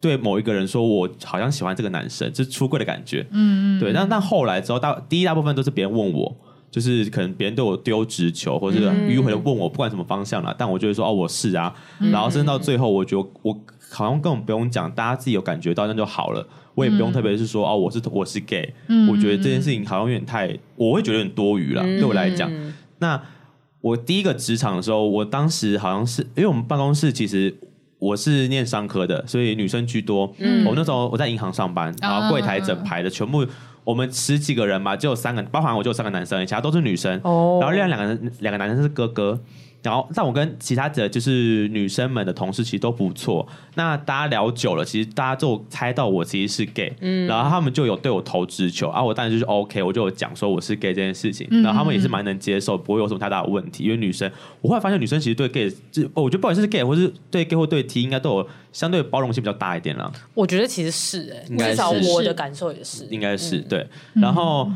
[0.00, 3.26] 对某一个人说，我好像喜欢这个男生，就是出柜的感觉。
[3.32, 3.92] 嗯嗯，对。
[3.92, 6.34] 但但后来之后，大第一大部分都是别人问我。
[6.70, 11.74] 就是可能别人对我丢直球，或者迂回的问我，不管什么方向啦，嗯、但我就会说哦，我是啊。
[11.98, 13.52] 嗯、然后甚至到最后，我觉得我
[13.90, 16.46] 好像根本不用讲，大家自己有感觉到那就好了。
[16.76, 18.72] 我也不用特别是说哦，我是我是 gay。
[18.86, 21.82] 嗯、我觉得这件事情好像有点太，我会觉得有点多余了。
[21.82, 22.48] 嗯、对我来讲，
[23.00, 23.20] 那
[23.80, 27.52] 我第一个职场的时候，我当时好像是因为我们办公室其实
[27.98, 30.32] 我是念商科的，所以女生居多。
[30.38, 33.44] 嗯、我那时候我在银行上班，然后柜台整排的全部。
[33.90, 37.20] 我们十几个人嘛，就有三个，包含我就有三个男生，其他都是女生。
[37.24, 37.58] 哦。
[37.60, 39.38] 然后另外两个人，两个男生是哥哥。
[39.82, 43.46] 然后，但我跟其他的就是女生们的同事其实都不错。
[43.76, 46.94] 那大家聊久了，其实大家就猜到我其实是 gay。
[47.00, 47.26] 嗯。
[47.26, 51.48] 然后他们就有对我投直球啊，我当然就是 OK，我就有讲说我是 gay 这件事情。
[51.50, 51.62] 嗯。
[51.62, 53.84] 然后他们也是蛮能接受，不会有什么太大的问题。
[53.84, 60.12] 因为女生，我后来发现女生其实对 gay，就我觉得不管是 gay 或是对 gay 或对 T，应该都有相对包容性比较大一点了。
[60.34, 63.86] 我觉得其实是哎、欸，至少我的感受也是，应该是对。
[64.12, 64.70] 然后。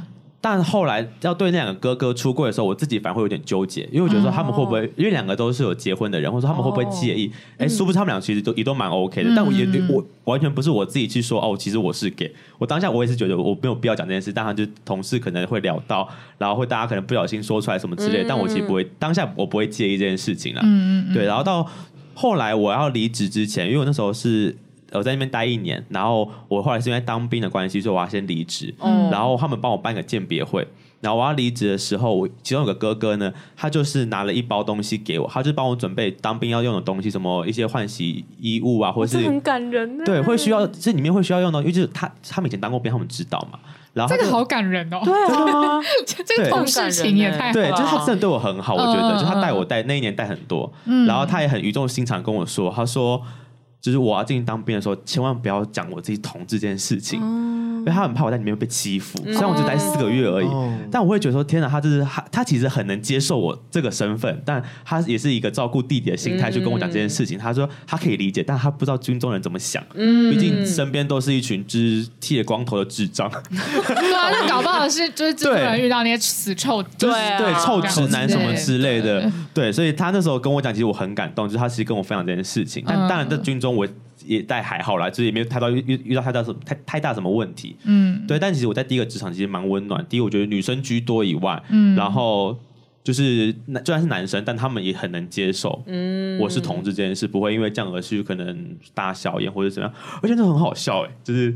[0.45, 7.33] 嗯但后来要对那两个哥哥出柜的时候，我自己反而会有点纠结，因为我觉得说他们会不会，因为两个都是有结婚的人，或者说他们会不会介意？
[7.57, 9.33] 哎，殊不知他们俩其实都也都蛮 OK 的。
[9.35, 12.31] 但我也我完全不是我自己去说哦，其实我是 gay。
[12.59, 20.61] 我当下我也是觉得我没有必要讲这件事，但他就同事可能会聊到，然后会大家可能不小心说出来什么之类，但我其实不会当下我不会介意这件事情了。
[20.63, 21.67] 嗯嗯对，然后到
[22.13, 24.55] 后来我要离职之前，因为我那时候是。
[24.99, 28.75] 我在那边待一年，然后我后来是因为当兵的关系，所以我要先离职。
[28.81, 30.67] 嗯，然后他们帮我办个鉴别会，
[31.01, 43.59] 然后我要离职的时候，我其中有个哥哥呢，他就是拿了一包东西给我，他就帮我准备当兵要用的东西，什么一些换洗衣物啊，或者是很感人，对，会需要这里面会需要用到，因为就是他他们以前当过兵，他们知道嘛。
[43.93, 45.81] 然后这个好感人哦，对啊，
[46.27, 53.21] 这个同事情也太好对，就是他真的对我很好，我觉得，就他带我带那一年带很多，嗯，然后他也很语重心长跟我说，他说。
[53.85, 57.21] 就是我要进去当兵的时候，千万不要讲我自己同志这件事情，
[57.85, 59.19] 因为他很怕我在里面被欺负。
[59.25, 67.37] 虽然我只待四个月而已，嗯、但我会觉得说，天哪，他就是他，他其实很能接受我这个身份，但他也是一个照顾弟弟的心态去跟我讲这件事情。
[67.37, 69.85] 嗯、他说他可以理解，但他不知道军中人怎么想。
[69.95, 73.31] 嗯，毕竟身边都是一群只剃了光头的智障。
[73.51, 79.31] 对啊，那搞不好是就是军中人遇到那些死臭，对对臭直男什么之类的。
[79.53, 82.83] 对，所以他那时候跟我讲，其实我很感动，就是他其实跟我分享这件事情。
[82.87, 83.75] 但当然，在军中。
[83.75, 83.85] 我
[84.25, 88.39] 也但还好啦，就是也没有太大遇遇到太大什么太太大什么问题，嗯，对。
[88.39, 90.05] 但其实我在第一个职场其实蛮温暖。
[90.09, 92.59] 第一，我觉得女生居多以外，嗯，然后
[93.03, 99.95] 就是就算是男生，但他们也很能接受，嗯，我是同志这件事，不会因为这样而去可能大小眼或者怎么样。
[100.23, 101.55] 而且这很好笑哎、就是。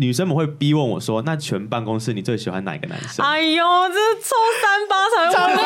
[0.00, 5.64] 女生们会逼问我说：“那全办公室你最喜欢哪一个男生？”哎呦，这是抽三八才会问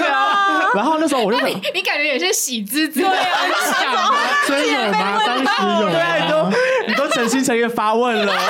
[0.00, 0.64] 的啊！
[0.74, 4.14] 然后那时候我就你你感觉有些喜滋滋，对啊，
[4.48, 5.20] 真有吗？
[5.26, 5.44] 当时
[5.82, 6.50] 有，对，你都
[6.88, 8.32] 你都诚心诚意发问了，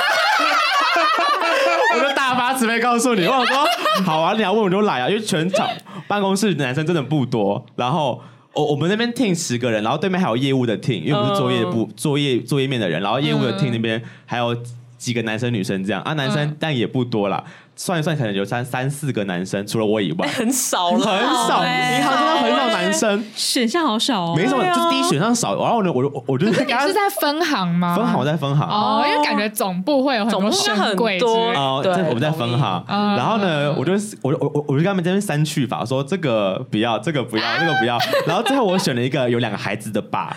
[1.95, 3.67] 我就大发慈悲告诉你，我说
[4.05, 5.67] 好啊，你要问我就来啊，因为全场
[6.07, 8.23] 办公室男生真的不多，然后
[8.57, 14.57] 我我们那边 team 十个人，然后对面还有业务的 team，因为我们是作业部作业作业面的人，然后业务的 team 那边还有。
[14.97, 16.01] 几个男生女生这样。
[16.01, 17.43] 啊，男生但也不多啦，
[17.75, 27.95] 算一算可能有三三四个男生，除了我以外， 很少了，很少，银行真的很少男生，选项好少哦，没什么，就是第一选项少，然后呢，我就 我就是在分行吗？
[27.95, 28.67] 分行我在分行。
[28.67, 31.07] 哦，因为感觉总部会有很多很多
[31.55, 40.35] 哦，对，我们在分行，然后呢，我就我我我我就跟他们这边删去法，说这个不要，这个不要，这个不要， 然后最后我选了一个有两个孩子的爸。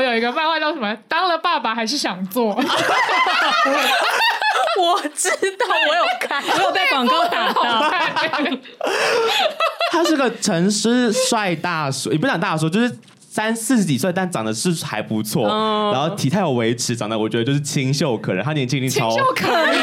[0.00, 0.96] 有一个漫画叫什么？
[1.08, 2.54] 当了爸爸还是想做？
[4.76, 7.62] 我知道，我有看，我有被广告打到。
[9.92, 12.98] 他是个成师帅大叔，也不讲大叔，就是
[13.30, 18.44] 三四十几岁，但长得是还不错，嗯、然后体态有维持，长得我觉得就是清秀可人。
[18.44, 19.78] 他年轻一定超清秀可人，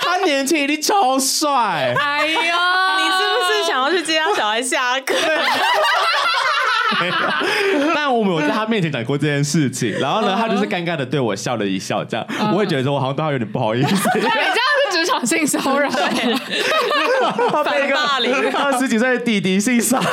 [0.00, 1.94] 他年轻一定超帅。
[1.98, 5.14] 哎呦，你是不是想要去接他小孩下课？
[7.94, 9.92] 但我没有在他面前讲过这件事情。
[9.98, 13.88] 然后呢，他就是尴尬的对我笑了一笑，这样、嗯、我也觉得说我好像对他有点不好意思。
[14.14, 14.36] 你这样
[14.92, 15.96] 是职场性骚扰，被
[17.94, 20.06] 霸凌二十几岁的弟弟性骚扰。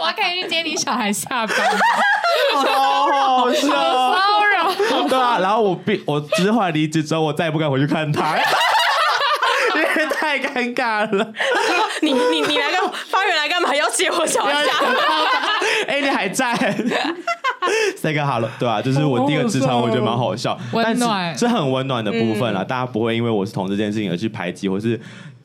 [0.00, 1.56] 我可以去接你小孩下班，
[2.52, 4.72] 超好笑，骚扰。
[5.08, 8.34] 对啊，然后我毕我之后来离职之后，我再也不敢回去看他，
[10.38, 11.32] 太尴尬了。
[12.02, 13.74] 你你你来干发源来干嘛？
[13.74, 14.94] 要接我小孩下班？
[15.86, 16.54] 哎，你还在
[17.96, 18.82] ？Say 个 hello，对吧、啊？
[18.82, 22.62] 就是我第一个职场，我觉得蛮好笑， 温暖，是很温暖的部分啦。
[22.62, 24.98] 嗯、大家不会因为我是同志这件事情而去排挤，或是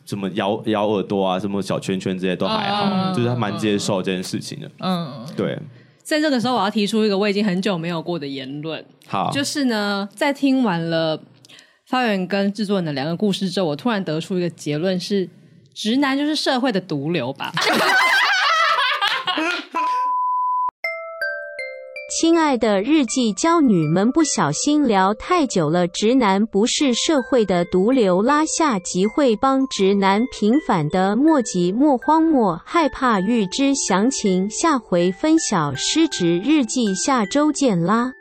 [0.05, 4.69] 什么咬咬耳朵啊，什么小圈圈这些都还好，嗯、就是蛮接受这件事情的。
[4.79, 5.57] 嗯，对。
[6.03, 11.21] 在这个时候，我要提出一个我已经很久没有过的言论，好，就是呢，在听完了
[11.89, 15.27] 发源跟制作人的两个故事之后，我突然得出一个结论是：
[15.73, 17.51] 直男就是社会的毒瘤吧。
[22.21, 35.73] 亲爱的日记娇女们，不小心聊太久了，直男不是社会的毒瘤，拉下集会帮直男平反的，莫急莫慌莫害怕，欲知详情下回分晓。
[35.73, 38.13] 失职日记下周见啦。